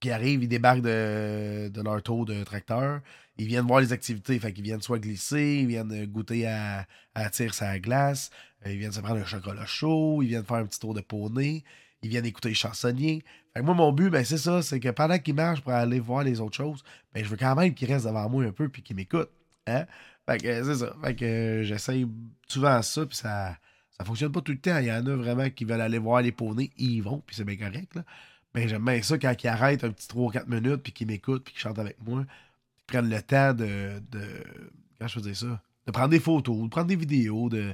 qui 0.00 0.10
arrivent, 0.10 0.42
ils 0.42 0.48
débarquent 0.48 0.82
de, 0.82 1.68
de 1.68 1.82
leur 1.82 2.02
tour 2.02 2.24
de 2.24 2.44
tracteur. 2.44 3.00
Ils 3.36 3.46
viennent 3.46 3.66
voir 3.66 3.80
les 3.80 3.92
activités. 3.92 4.38
Fait 4.38 4.52
qu'ils 4.52 4.64
viennent 4.64 4.82
soit 4.82 4.98
glisser, 4.98 5.60
ils 5.62 5.66
viennent 5.66 6.06
goûter 6.06 6.46
à, 6.46 6.86
à 7.14 7.30
tirer 7.30 7.52
sa 7.52 7.78
glace, 7.78 8.30
euh, 8.66 8.72
ils 8.72 8.78
viennent 8.78 8.92
se 8.92 9.00
prendre 9.00 9.20
un 9.20 9.24
chocolat 9.24 9.66
chaud, 9.66 10.22
ils 10.22 10.28
viennent 10.28 10.44
faire 10.44 10.58
un 10.58 10.66
petit 10.66 10.80
tour 10.80 10.94
de 10.94 11.00
poney, 11.00 11.64
ils 12.02 12.08
viennent 12.08 12.26
écouter 12.26 12.50
les 12.50 12.54
chansonniers. 12.54 13.22
Fait 13.54 13.62
moi, 13.62 13.74
mon 13.74 13.92
but, 13.92 14.10
ben, 14.10 14.24
c'est 14.24 14.38
ça, 14.38 14.62
c'est 14.62 14.80
que 14.80 14.88
pendant 14.88 15.18
qu'ils 15.18 15.34
marchent 15.34 15.62
pour 15.62 15.72
aller 15.72 16.00
voir 16.00 16.24
les 16.24 16.40
autres 16.40 16.56
choses, 16.56 16.82
ben, 17.12 17.24
je 17.24 17.28
veux 17.28 17.36
quand 17.36 17.54
même 17.54 17.74
qu'ils 17.74 17.92
restent 17.92 18.06
devant 18.06 18.28
moi 18.28 18.44
un 18.44 18.52
peu 18.52 18.68
puis 18.68 18.82
qu'ils 18.82 18.96
m'écoutent. 18.96 19.32
Hein? 19.66 19.86
Fait 20.26 20.38
que 20.38 20.64
c'est 20.64 20.74
ça. 20.76 20.94
Fait 21.02 21.14
que 21.14 21.24
euh, 21.24 21.64
j'essaye 21.64 22.06
souvent 22.46 22.82
ça, 22.82 23.06
puis 23.06 23.16
ça, 23.16 23.56
ça 23.90 24.04
fonctionne 24.04 24.32
pas 24.32 24.40
tout 24.40 24.52
le 24.52 24.58
temps. 24.58 24.78
Il 24.78 24.86
y 24.86 24.92
en 24.92 25.06
a 25.06 25.16
vraiment 25.16 25.48
qui 25.50 25.64
veulent 25.64 25.80
aller 25.80 25.98
voir 25.98 26.22
les 26.22 26.32
poneys, 26.32 26.70
ils 26.76 26.96
y 26.96 27.00
vont, 27.00 27.22
puis 27.26 27.34
c'est 27.36 27.44
bien 27.44 27.56
correct. 27.56 27.98
Ben, 28.58 28.68
j'aime 28.68 28.84
bien 28.84 29.00
ça 29.02 29.16
quand 29.18 29.32
ils 29.40 29.46
arrêtent 29.46 29.84
un 29.84 29.90
petit 29.90 30.08
3 30.08 30.26
ou 30.26 30.30
4 30.30 30.48
minutes, 30.48 30.82
puis 30.82 30.92
qu'ils 30.92 31.06
m'écoutent, 31.06 31.44
puis 31.44 31.54
qu'ils 31.54 31.62
chantent 31.62 31.78
avec 31.78 31.96
moi. 32.04 32.24
Ils 32.80 32.84
prennent 32.88 33.08
le 33.08 33.22
temps 33.22 33.54
de, 33.54 34.02
de. 34.10 34.20
Je 35.00 35.06
faisais 35.06 35.34
ça? 35.34 35.62
De 35.86 35.92
prendre 35.92 36.08
des 36.08 36.18
photos, 36.18 36.64
de 36.64 36.68
prendre 36.68 36.88
des 36.88 36.96
vidéos. 36.96 37.48
De... 37.48 37.72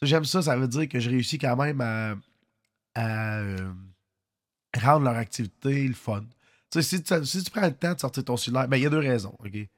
J'aime 0.00 0.24
ça, 0.24 0.40
ça 0.40 0.56
veut 0.56 0.68
dire 0.68 0.88
que 0.88 1.00
je 1.00 1.10
réussis 1.10 1.36
quand 1.36 1.54
même 1.56 1.82
à, 1.82 2.14
euh, 2.96 3.72
rendre 4.80 5.04
leur 5.04 5.16
activité 5.16 5.86
le 5.86 5.92
fun. 5.92 6.24
si, 6.80 7.02
tu, 7.02 7.12
prends 7.50 7.66
le 7.66 7.74
temps 7.74 7.92
de 7.92 8.00
sortir 8.00 8.24
ton 8.24 8.38
cellulaire, 8.38 8.68
ben 8.68 8.78
il 8.78 8.84
y 8.84 8.86
a 8.86 8.90
deux 8.90 8.98
raisons? 9.00 9.36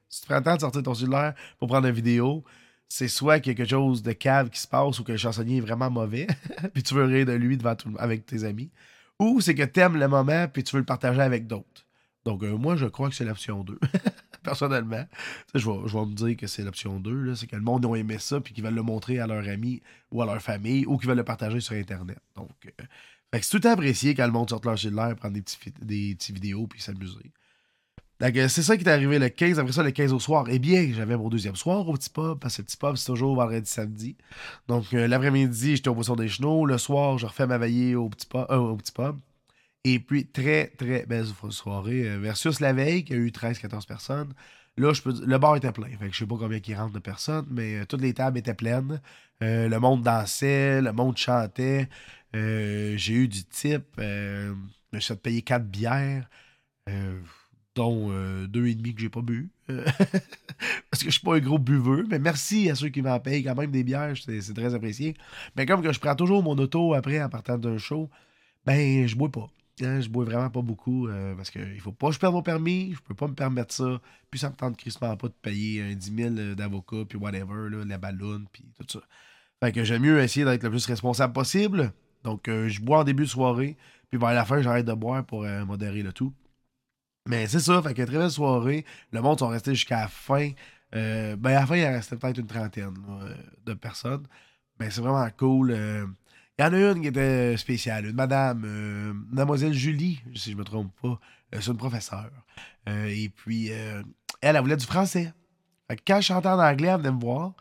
Si 0.09 0.21
tu 0.21 0.27
prends 0.29 0.37
le 0.37 0.45
temps 0.45 0.55
de 0.55 0.61
sortir 0.61 0.85
ton 0.85 0.95
cellulaire 0.95 1.35
pour 1.59 1.67
prendre 1.67 1.89
une 1.89 1.95
vidéo, 1.95 2.45
c'est 2.89 3.09
soit 3.09 3.41
qu'il 3.41 3.51
y 3.51 3.55
a 3.55 3.57
quelque 3.57 3.71
chose 3.71 4.05
de 4.05 4.13
cave 4.13 4.51
qui 4.51 4.61
se 4.61 4.69
passe 4.69 5.01
ou 5.01 5.05
que 5.05 5.11
le 5.11 5.19
chansonnier 5.19 5.57
est 5.57 5.63
vraiment 5.63 5.91
mauvais, 5.91 6.29
puis 6.75 6.85
tu 6.85 6.95
veux 6.95 7.07
rire 7.07 7.27
de 7.27 7.33
lui 7.33 7.57
devant 7.57 7.75
tout, 7.75 7.93
avec 7.99 8.25
tes 8.25 8.45
amis 8.45 8.71
ou 9.19 9.41
c'est 9.41 9.55
que 9.55 9.63
tu 9.63 9.81
aimes 9.81 9.97
le 9.97 10.09
moment 10.09 10.49
puis 10.49 10.65
tu 10.65 10.75
veux 10.75 10.81
le 10.81 10.87
partager 10.87 11.21
avec 11.21 11.47
d'autres. 11.47 11.87
Donc, 12.25 12.43
euh, 12.43 12.57
moi, 12.57 12.77
je 12.77 12.87
crois 12.87 13.11
que 13.11 13.15
c'est 13.15 13.25
l'option 13.25 13.65
2. 13.65 13.79
Personnellement. 14.43 15.05
Je 15.55 15.69
vais, 15.69 16.07
me 16.07 16.15
dire 16.15 16.37
que 16.37 16.47
c'est 16.47 16.63
l'option 16.63 16.99
2. 16.99 17.35
C'est 17.35 17.47
que 17.47 17.57
le 17.57 17.63
monde 17.63 17.85
a 17.87 17.95
aimé 17.97 18.19
ça 18.19 18.41
puis 18.41 18.55
qu'ils 18.55 18.65
veulent 18.65 18.75
le 18.75 18.83
montrer 18.83 19.19
à 19.19 19.27
leurs 19.27 19.49
amis 19.49 19.83
ou 20.11 20.23
à 20.23 20.27
leur 20.27 20.41
famille 20.41 20.87
ou 20.87 20.97
qu'ils 20.97 21.09
veulent 21.09 21.19
le 21.19 21.25
partager 21.25 21.61
sur 21.61 21.75
Internet. 21.75 22.19
Donc, 22.35 22.51
euh, 22.67 22.85
c'est 23.43 23.61
tout 23.61 23.69
apprécié 23.69 24.15
quand 24.15 24.27
le 24.27 24.33
monde 24.33 24.49
sort 24.49 24.61
leur 24.65 24.77
l'air, 24.77 25.17
prendre 25.17 25.35
des 25.35 25.43
petits, 25.43 25.59
des 25.83 26.15
petits 26.15 26.33
vidéos 26.33 26.67
puis 26.67 26.81
s'amuser 26.81 27.33
c'est 28.21 28.63
ça 28.63 28.77
qui 28.77 28.85
est 28.85 28.89
arrivé 28.89 29.19
le 29.19 29.29
15. 29.29 29.59
Après 29.59 29.73
ça, 29.73 29.83
le 29.83 29.91
15 29.91 30.13
au 30.13 30.19
soir. 30.19 30.47
Eh 30.49 30.59
bien, 30.59 30.91
j'avais 30.93 31.17
mon 31.17 31.29
deuxième 31.29 31.57
soir 31.57 31.89
au 31.89 31.93
petit 31.95 32.11
pub, 32.11 32.39
parce 32.39 32.57
que 32.57 32.63
le 32.63 32.67
petit 32.67 32.77
pub, 32.77 32.97
c'est 32.97 33.07
toujours 33.07 33.35
vendredi, 33.37 33.69
samedi. 33.69 34.17
Donc, 34.69 34.93
euh, 34.95 35.07
l'après-midi, 35.07 35.77
j'étais 35.77 35.89
au 35.89 35.95
Poisson 35.95 36.17
des 36.17 36.29
Chenaux. 36.29 36.67
Le 36.67 36.79
soir, 36.79 37.19
je 37.19 37.27
refais 37.27 37.47
ma 37.47 37.59
veillée 37.59 37.97
au 37.97 38.09
petit 38.09 38.27
pub. 38.27 38.47
Euh, 38.51 38.57
au 38.57 38.77
petit 38.77 38.93
pub. 38.93 39.19
Et 39.85 39.99
puis, 39.99 40.27
très, 40.27 40.69
très 40.69 41.07
belle 41.07 41.27
soirée. 41.51 42.09
Euh, 42.09 42.19
versus 42.19 42.61
la 42.61 42.73
veille, 42.73 43.05
qui 43.05 43.15
a 43.15 43.17
eu 43.17 43.31
13-14 43.31 43.87
personnes. 43.87 44.33
Là, 44.77 44.93
je 44.93 45.03
peux 45.03 45.15
le 45.25 45.39
bar 45.39 45.57
était 45.57 45.73
plein. 45.73 45.89
Fait 45.89 46.09
que 46.09 46.13
je 46.13 46.19
sais 46.19 46.27
pas 46.27 46.37
combien 46.37 46.61
il 46.67 46.75
rentre 46.75 46.93
de 46.93 46.99
personnes, 46.99 47.47
mais 47.51 47.87
toutes 47.87 48.01
les 48.01 48.13
tables 48.13 48.39
étaient 48.39 48.55
pleines. 48.55 49.01
le 49.41 49.79
monde 49.79 50.03
dansait, 50.03 50.81
le 50.81 50.93
monde 50.93 51.17
chantait. 51.17 51.89
J'ai 52.33 53.13
eu 53.13 53.29
du 53.29 53.45
type. 53.45 53.87
je 53.99 54.53
me 54.93 54.99
suis 54.99 55.15
fait 55.15 55.21
payer 55.21 55.43
4 55.43 55.65
bières 55.65 56.29
dont 57.75 58.09
euh, 58.11 58.47
deux 58.47 58.67
et 58.67 58.75
demi 58.75 58.95
que 58.95 59.01
j'ai 59.01 59.09
pas 59.09 59.23
bu. 59.23 59.51
Euh, 59.71 59.85
parce 60.91 61.03
que 61.03 61.07
je 61.07 61.11
suis 61.11 61.21
pas 61.21 61.37
un 61.37 61.41
gros 61.41 61.59
buveux. 61.59 62.07
Mais 62.09 62.19
merci 62.19 62.71
à 62.71 62.75
ceux 62.75 62.89
qui 62.89 63.03
m'en 63.03 63.19
payent 63.21 63.43
quand 63.43 63.55
même 63.55 63.71
des 63.71 63.85
bières, 63.85 64.15
c'est 64.17 64.55
très 64.55 64.75
apprécié. 64.75 65.15
Mais 65.57 65.67
comme 65.67 65.91
je 65.91 65.99
prends 65.99 66.15
toujours 66.15 66.43
mon 66.43 66.57
auto 66.59 66.95
après 66.95 67.23
en 67.23 67.29
partant 67.29 67.59
d'un 67.59 67.79
show, 67.79 68.09
ben 68.65 69.07
je 69.07 69.17
bois 69.17 69.31
pas. 69.31 69.49
Hein, 69.83 70.01
je 70.01 70.09
bois 70.09 70.25
vraiment 70.25 70.51
pas 70.51 70.63
beaucoup 70.63 71.09
euh, 71.09 71.35
parce 71.35 71.51
qu'il 71.51 71.81
faut 71.81 71.91
pas 71.91 72.09
que 72.09 72.15
je 72.15 72.21
perde 72.21 72.33
mon 72.33 72.43
permis, 72.43 72.93
je 72.95 73.01
peux 73.01 73.15
pas 73.15 73.27
me 73.27 73.35
permettre 73.35 73.75
ça. 73.75 74.01
Puis 74.31 74.39
ça 74.39 74.51
me 74.51 74.55
tente 74.55 74.77
crissement 74.77 75.17
pas 75.17 75.27
de 75.27 75.35
payer 75.43 75.83
un 75.83 75.95
10 75.95 76.15
000 76.15 76.55
d'avocat, 76.55 77.05
puis 77.09 77.19
whatever, 77.19 77.71
là, 77.71 77.85
la 77.85 77.99
balloune, 77.99 78.47
puis 78.53 78.65
tout 78.79 78.87
ça. 78.89 79.01
Fait 79.61 79.73
que 79.73 79.83
j'aime 79.83 80.03
mieux 80.03 80.21
essayer 80.21 80.45
d'être 80.45 80.63
le 80.63 80.71
plus 80.71 80.87
responsable 80.87 81.33
possible. 81.33 81.93
Donc 82.23 82.45
je 82.47 82.81
bois 82.81 83.01
en 83.01 83.05
début 83.05 83.25
de 83.25 83.29
soirée, 83.29 83.77
puis 84.11 84.19
vers 84.19 84.33
la 84.33 84.45
fin, 84.45 84.63
j'arrête 84.63 84.87
de 84.87 84.93
boire 84.93 85.25
pour 85.25 85.45
modérer 85.67 86.03
le 86.03 86.13
tout. 86.13 86.33
Mais 87.27 87.47
c'est 87.47 87.61
ça, 87.61 87.81
fait 87.83 87.95
que 87.95 88.03
très 88.03 88.19
belle 88.19 88.31
soirée. 88.31 88.85
Le 89.13 89.23
monde 89.23 89.39
sont 89.39 89.49
restés 89.49 89.75
jusqu'à 89.75 90.03
la 90.03 90.09
fin. 90.09 90.51
Euh, 90.95 91.37
ben, 91.37 91.51
à 91.51 91.61
la 91.61 91.67
fin, 91.67 91.77
il 91.77 91.85
restait 91.87 92.17
peut-être 92.17 92.39
une 92.39 92.47
trentaine 92.47 92.95
euh, 93.23 93.35
de 93.65 93.75
personnes. 93.75 94.27
Ben, 94.79 94.91
c'est 94.91 95.01
vraiment 95.01 95.29
cool. 95.39 95.71
Euh. 95.71 96.07
Il 96.59 96.63
y 96.63 96.65
en 96.67 96.73
a 96.73 96.93
une 96.93 97.01
qui 97.01 97.09
était 97.09 97.57
spéciale, 97.57 98.07
une 98.07 98.15
madame, 98.15 98.61
mademoiselle 99.33 99.73
Julie, 99.73 100.23
si 100.37 100.53
je 100.53 100.57
me 100.57 100.63
trompe 100.63 100.93
pas. 101.03 101.19
c'est 101.53 101.67
une 101.67 101.77
professeure. 101.77 102.31
et 102.87 103.29
puis, 103.29 103.71
elle, 103.71 104.05
elle 104.41 104.59
voulait 104.61 104.77
du 104.77 104.87
français. 104.87 105.33
Fait 105.89 105.97
que 105.97 106.03
quand 106.07 106.21
je 106.21 106.27
chantais 106.27 106.47
en 106.47 106.61
anglais, 106.61 106.89
elle 106.89 106.99
venait 106.99 107.11
me 107.11 107.21
voir. 107.21 107.55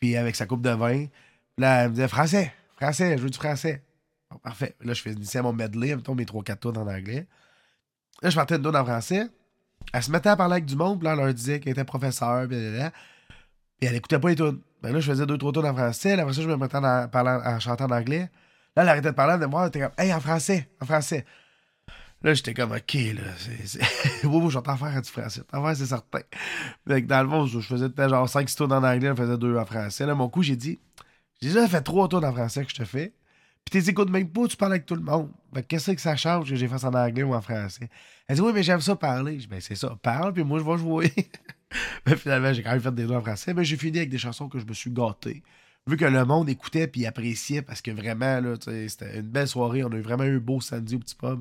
Puis 0.00 0.16
avec 0.16 0.34
sa 0.34 0.46
coupe 0.46 0.62
de 0.62 0.70
vin, 0.70 1.08
elle 1.58 1.88
me 1.88 1.90
disait 1.90 2.08
Français, 2.08 2.54
français, 2.76 3.18
je 3.18 3.22
veux 3.22 3.28
du 3.28 3.36
français. 3.36 3.84
parfait. 4.42 4.76
Là, 4.80 4.94
je 4.94 5.02
finissais 5.02 5.42
mon 5.42 5.52
medley, 5.52 5.94
mettons 5.94 6.14
mes 6.14 6.24
3-4 6.24 6.58
tours 6.58 6.78
en 6.78 6.86
anglais. 6.86 7.26
Là, 8.22 8.30
je 8.30 8.34
partais 8.36 8.58
de 8.58 8.62
donne 8.62 8.76
en 8.76 8.84
français. 8.84 9.26
Elle 9.92 10.02
se 10.02 10.10
mettait 10.10 10.28
à 10.28 10.36
parler 10.36 10.54
avec 10.54 10.64
du 10.64 10.76
monde, 10.76 10.98
puis 10.98 11.06
là, 11.06 11.12
elle 11.12 11.20
leur 11.20 11.32
disait 11.32 11.60
qu'elle 11.60 11.72
était 11.72 11.84
professeure, 11.84 12.46
puis 12.48 12.58
elle 13.80 13.94
écoutait 13.94 14.18
pas 14.18 14.28
les 14.28 14.36
tunes. 14.36 14.60
Ben 14.82 14.92
là, 14.92 15.00
je 15.00 15.10
faisais 15.10 15.26
deux, 15.26 15.38
trois 15.38 15.52
tours 15.52 15.64
en 15.64 15.74
français. 15.74 16.16
Là, 16.16 16.22
après 16.22 16.34
ça, 16.34 16.42
je 16.42 16.48
me 16.48 16.56
mettais 16.56 16.76
à 16.76 17.08
parler, 17.08 17.30
en 17.44 17.58
chantant 17.58 17.86
en 17.86 17.90
anglais. 17.90 18.30
Là, 18.76 18.82
elle 18.82 18.88
arrêtait 18.88 19.10
de 19.10 19.14
parler, 19.14 19.38
de 19.40 19.46
moi, 19.46 19.62
elle 19.62 19.68
était 19.68 19.80
comme, 19.80 19.92
hey, 19.98 20.12
en 20.12 20.20
français, 20.20 20.68
en 20.80 20.86
français. 20.86 21.24
Là, 22.22 22.34
j'étais 22.34 22.54
comme, 22.54 22.72
OK, 22.72 22.94
là, 22.94 23.22
c'est. 23.36 23.80
oui, 24.24 24.40
oui, 24.42 24.50
j'entends 24.50 24.76
faire 24.76 25.00
du 25.00 25.08
français. 25.08 25.42
En 25.52 25.64
fait, 25.64 25.74
c'est 25.76 25.86
certain. 25.86 26.20
Fait 26.86 27.02
dans 27.02 27.22
le 27.22 27.28
fond, 27.28 27.46
je 27.46 27.60
faisais 27.60 27.88
peut-être 27.88 28.10
genre 28.10 28.26
5-6 28.26 28.56
tours 28.56 28.72
en 28.72 28.82
anglais, 28.82 29.08
je 29.08 29.14
faisais 29.14 29.38
deux 29.38 29.56
en 29.56 29.64
français. 29.64 30.06
Là, 30.06 30.14
mon 30.14 30.28
coup, 30.28 30.42
j'ai 30.42 30.56
dit, 30.56 30.80
j'ai 31.40 31.48
déjà 31.48 31.68
fait 31.68 31.80
trois 31.80 32.08
tours 32.08 32.24
en 32.24 32.32
français 32.32 32.64
que 32.64 32.70
je 32.70 32.76
te 32.76 32.84
fais. 32.84 33.14
Puis 33.68 33.82
t'es 33.82 33.90
écoutes 33.90 34.08
même 34.08 34.30
pas, 34.30 34.46
tu 34.46 34.56
parles 34.56 34.72
avec 34.72 34.86
tout 34.86 34.94
le 34.94 35.02
monde. 35.02 35.30
qu'est-ce 35.68 35.90
que 35.90 36.00
ça 36.00 36.16
change 36.16 36.48
que 36.48 36.56
j'ai 36.56 36.66
fait 36.66 36.84
en 36.84 36.94
anglais 36.94 37.22
ou 37.22 37.34
en 37.34 37.42
français? 37.42 37.90
Elle 38.26 38.36
dit, 38.36 38.40
oui, 38.40 38.52
mais 38.54 38.62
j'aime 38.62 38.80
ça 38.80 38.96
parler. 38.96 39.34
Je 39.34 39.40
dis, 39.40 39.46
ben, 39.46 39.60
c'est 39.60 39.74
ça, 39.74 39.94
parle, 40.02 40.32
puis 40.32 40.42
moi, 40.42 40.58
je 40.58 40.64
vais 40.64 40.78
jouer. 40.78 41.12
mais 42.06 42.16
finalement, 42.16 42.50
j'ai 42.54 42.62
quand 42.62 42.70
même 42.70 42.80
fait 42.80 42.94
des 42.94 43.04
deux 43.04 43.14
en 43.14 43.20
français, 43.20 43.52
mais 43.52 43.64
j'ai 43.64 43.76
fini 43.76 43.98
avec 43.98 44.08
des 44.08 44.16
chansons 44.16 44.48
que 44.48 44.58
je 44.58 44.64
me 44.64 44.72
suis 44.72 44.90
gâté. 44.90 45.42
Vu 45.86 45.98
que 45.98 46.06
le 46.06 46.24
monde 46.24 46.48
écoutait 46.48 46.86
puis 46.86 47.04
appréciait, 47.04 47.60
parce 47.60 47.82
que 47.82 47.90
vraiment, 47.90 48.40
là, 48.40 48.54
c'était 48.58 49.18
une 49.18 49.28
belle 49.28 49.48
soirée. 49.48 49.84
On 49.84 49.92
a 49.92 49.96
eu 49.96 50.02
vraiment 50.02 50.24
eu 50.24 50.36
un 50.36 50.40
beau 50.40 50.62
samedi 50.62 50.96
au 50.96 51.00
petit 51.00 51.14
pub. 51.14 51.40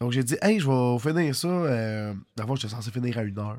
Donc, 0.00 0.12
j'ai 0.12 0.22
dit, 0.22 0.36
hey, 0.42 0.60
je 0.60 0.68
vais 0.68 0.98
finir 1.00 1.34
ça. 1.34 1.48
Euh... 1.48 2.14
D'abord, 2.36 2.54
j'étais 2.56 2.74
censé 2.74 2.92
finir 2.92 3.18
à 3.18 3.24
une 3.24 3.38
heure. 3.40 3.58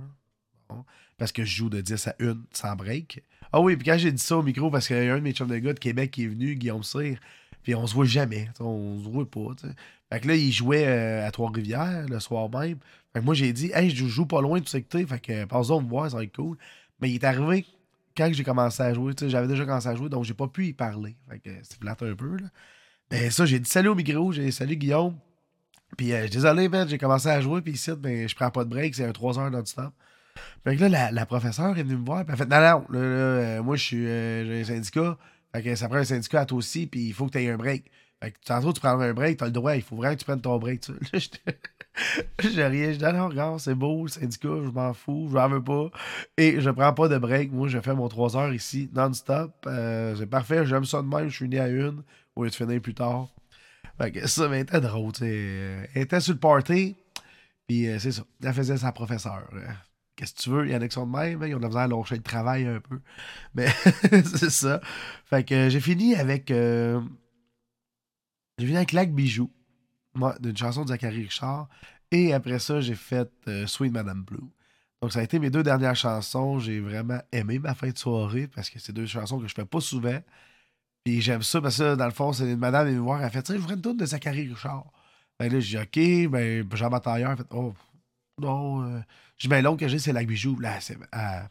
parce 1.17 1.33
que 1.33 1.43
je 1.43 1.57
joue 1.57 1.69
de 1.69 1.81
10 1.81 2.07
à 2.07 2.15
1 2.21 2.37
sans 2.53 2.75
break. 2.77 3.21
Ah 3.51 3.59
oui, 3.59 3.75
puis 3.75 3.85
quand 3.85 3.97
j'ai 3.97 4.13
dit 4.13 4.23
ça 4.23 4.37
au 4.37 4.43
micro, 4.43 4.71
parce 4.71 4.87
qu'il 4.87 5.03
y 5.03 5.09
a 5.09 5.13
un 5.13 5.17
de 5.17 5.23
mes 5.23 5.33
chums 5.33 5.49
de 5.49 5.57
gars 5.57 5.73
de 5.73 5.79
Québec 5.79 6.11
qui 6.11 6.23
est 6.23 6.27
venu, 6.27 6.55
Guillaume 6.55 6.83
Cyr, 6.83 7.17
puis 7.67 7.75
on 7.75 7.85
se 7.85 7.93
voit 7.93 8.05
jamais. 8.05 8.49
On 8.61 8.97
se 9.03 9.09
voit 9.09 9.29
pas. 9.29 9.49
Fait 10.09 10.21
que 10.21 10.27
là, 10.29 10.35
il 10.35 10.53
jouait 10.53 10.87
euh, 10.87 11.27
à 11.27 11.31
Trois-Rivières 11.31 12.05
le 12.07 12.17
soir 12.21 12.49
même. 12.49 12.77
Fait 13.11 13.19
que 13.19 13.25
moi, 13.25 13.33
j'ai 13.33 13.51
dit, 13.51 13.71
hey, 13.73 13.89
je 13.89 14.05
joue 14.05 14.25
pas 14.25 14.39
loin 14.41 14.61
de 14.61 14.67
secteur. 14.69 15.05
Fait 15.05 15.19
que 15.19 15.43
passe-en 15.43 15.81
me 15.81 15.89
voir, 15.89 16.09
ça 16.09 16.15
va 16.15 16.23
être 16.23 16.33
cool. 16.33 16.57
Mais 17.01 17.09
il 17.09 17.15
est 17.15 17.25
arrivé 17.25 17.65
quand 18.15 18.29
j'ai 18.31 18.45
commencé 18.45 18.81
à 18.81 18.93
jouer. 18.93 19.11
J'avais 19.21 19.49
déjà 19.49 19.65
commencé 19.65 19.89
à 19.89 19.95
jouer, 19.95 20.07
donc 20.07 20.23
j'ai 20.23 20.33
pas 20.33 20.47
pu 20.47 20.67
y 20.67 20.71
parler. 20.71 21.17
Fait 21.29 21.39
que 21.39 21.49
c'est 21.61 21.77
plate 21.77 22.01
un 22.03 22.15
peu. 22.15 22.37
Là. 22.37 22.47
Ben 23.11 23.29
ça, 23.29 23.45
j'ai 23.45 23.59
dit 23.59 23.69
salut 23.69 23.89
au 23.89 23.95
micro, 23.95 24.31
j'ai 24.31 24.49
salut 24.51 24.77
Guillaume. 24.77 25.17
Puis 25.97 26.13
euh, 26.13 26.25
désolé, 26.29 26.69
ben, 26.69 26.87
j'ai 26.87 26.97
commencé 26.97 27.27
à 27.27 27.41
jouer, 27.41 27.61
puis 27.61 27.73
ici, 27.73 27.91
ben, 27.97 28.29
je 28.29 28.35
prends 28.35 28.49
pas 28.49 28.63
de 28.63 28.69
break, 28.69 28.95
c'est 28.95 29.03
un 29.03 29.11
3 29.11 29.39
heures 29.39 29.51
non-stop. 29.51 29.91
Fait 30.63 30.77
que 30.77 30.85
là, 30.85 31.11
la, 31.11 31.25
professeure 31.25 31.77
est 31.77 31.83
venue 31.83 31.97
me 31.97 32.05
voir, 32.05 32.23
puis 32.23 32.31
elle 32.31 32.37
fait 32.37 32.49
Non, 32.49 32.61
non, 32.61 32.85
là, 32.91 32.99
euh, 32.99 33.61
moi, 33.61 33.75
je 33.75 33.83
suis 33.83 34.09
un 34.09 34.63
syndicat, 34.63 35.17
fait 35.53 35.63
que 35.63 35.75
ça 35.75 35.87
prend 35.87 35.97
un 35.97 36.03
syndicat 36.03 36.41
à 36.41 36.45
toi 36.45 36.57
aussi, 36.57 36.87
puis 36.87 37.07
il 37.07 37.13
faut 37.13 37.25
que 37.27 37.31
tu 37.31 37.39
aies 37.39 37.49
un 37.49 37.57
break. 37.57 37.89
Fait 38.21 38.31
que 38.31 38.37
tantôt, 38.45 38.73
tu 38.73 38.79
prends 38.79 38.99
un 38.99 39.13
break, 39.13 39.37
tu 39.37 39.43
as 39.43 39.47
le 39.47 39.53
droit, 39.53 39.75
il 39.75 39.81
faut 39.83 39.95
vraiment 39.95 40.15
que 40.15 40.19
tu 40.19 40.25
prennes 40.25 40.41
ton 40.41 40.57
break. 40.57 40.81
Tu 40.81 40.93
j'ai 41.13 41.19
je 42.41 42.97
dis, 42.97 43.03
non, 43.03 43.29
regarde, 43.29 43.59
c'est 43.59 43.75
beau, 43.75 44.03
le 44.03 44.09
syndicat, 44.09 44.49
je 44.63 44.69
m'en 44.69 44.93
fous, 44.93 45.27
je 45.29 45.35
n'en 45.35 45.49
veux 45.49 45.63
pas. 45.63 45.89
Et 46.35 46.59
je 46.59 46.69
prends 46.71 46.93
pas 46.93 47.07
de 47.07 47.17
break. 47.17 47.51
Moi, 47.51 47.67
je 47.67 47.79
fais 47.79 47.93
mon 47.93 48.07
3 48.07 48.37
heures 48.37 48.53
ici, 48.53 48.89
non-stop. 48.93 49.51
Euh, 49.67 50.15
c'est 50.15 50.27
parfait, 50.27 50.65
j'aime 50.65 50.85
ça 50.85 51.01
de 51.01 51.07
même, 51.07 51.29
je 51.29 51.35
suis 51.35 51.49
né 51.49 51.59
à 51.59 51.67
une, 51.67 52.03
au 52.35 52.43
lieu 52.43 52.49
de 52.49 52.55
finir 52.55 52.81
plus 52.81 52.95
tard. 52.95 53.27
Fait 53.99 54.11
que 54.11 54.27
ça, 54.27 54.47
mais 54.47 54.61
était 54.61 54.81
drôle. 54.81 55.11
Elle 55.21 55.87
était 55.95 56.19
sur 56.19 56.33
le 56.33 56.39
party, 56.39 56.95
Puis 57.67 57.87
c'est 57.99 58.11
ça. 58.11 58.23
Elle 58.43 58.53
faisait 58.53 58.77
sa 58.77 58.91
professeure. 58.91 59.49
Qu'est-ce 60.17 60.33
que 60.33 60.41
tu 60.41 60.49
veux? 60.49 60.65
Il 60.65 60.73
y 60.73 60.75
en 60.75 60.81
a 60.81 60.87
qui 60.87 60.95
sont 60.95 61.07
de 61.07 61.17
même. 61.17 61.41
Hein? 61.41 61.47
Ils 61.47 61.55
ont 61.55 61.59
de 61.59 61.67
lâcher 61.67 62.15
le 62.15 62.23
travail 62.23 62.65
un 62.65 62.81
peu. 62.81 62.99
Mais 63.55 63.67
c'est 64.11 64.49
ça. 64.49 64.81
Fait 65.25 65.45
que 65.45 65.69
j'ai 65.69 65.79
fini 65.79 66.15
avec. 66.15 66.49
j'ai 66.49 66.99
fini 68.59 68.75
avec 68.75 68.91
Lac 68.91 69.13
Bijou. 69.13 69.49
D'une 70.41 70.57
chanson 70.57 70.83
de 70.83 70.89
Zachary 70.89 71.23
Richard. 71.23 71.69
Et 72.11 72.33
après 72.33 72.59
ça, 72.59 72.81
j'ai 72.81 72.95
fait 72.95 73.29
Sweet 73.67 73.93
Madame 73.93 74.23
Blue. 74.23 74.49
Donc, 75.01 75.13
ça 75.13 75.19
a 75.19 75.23
été 75.23 75.37
mes 75.39 75.49
deux 75.49 75.63
dernières 75.63 75.95
chansons. 75.95 76.59
J'ai 76.59 76.79
vraiment 76.79 77.19
aimé 77.31 77.59
ma 77.59 77.75
fin 77.75 77.89
de 77.89 77.97
soirée 77.97 78.47
parce 78.47 78.69
que 78.69 78.79
c'est 78.79 78.93
deux 78.93 79.05
chansons 79.05 79.39
que 79.39 79.47
je 79.47 79.53
fais 79.53 79.65
pas 79.65 79.79
souvent. 79.79 80.19
Puis 81.03 81.21
j'aime 81.21 81.43
ça 81.43 81.61
parce 81.61 81.77
que, 81.77 81.95
dans 81.95 82.05
le 82.05 82.11
fond, 82.11 82.33
c'est 82.33 82.51
une 82.51 82.57
madame 82.57 82.87
qui 82.89 82.95
me 82.95 82.99
voir. 82.99 83.23
Elle 83.23 83.29
fait, 83.29 83.43
tu 83.43 83.53
sais, 83.53 83.57
je 83.57 83.61
voudrais 83.61 83.75
une 83.75 83.81
tourne 83.81 83.97
de 83.97 84.05
Zachary 84.05 84.49
Richard. 84.49 84.85
Ben 85.39 85.51
là, 85.51 85.59
j'ai 85.59 85.77
dit, 85.77 86.25
OK. 86.25 86.31
Ben, 86.31 86.67
Jean 86.73 86.89
Batailleur, 86.89 87.37
fait, 87.37 87.45
oh, 87.51 87.73
non. 88.39 88.83
Euh. 88.83 88.99
J'ai 89.37 89.49
ben, 89.49 89.63
l'autre 89.63 89.77
que 89.77 89.87
j'ai, 89.87 89.99
c'est 89.99 90.13
Lac 90.13 90.27
Bijou. 90.27 90.59
Là, 90.59 90.79
c'est. 90.79 90.97
Elle, 91.11 91.49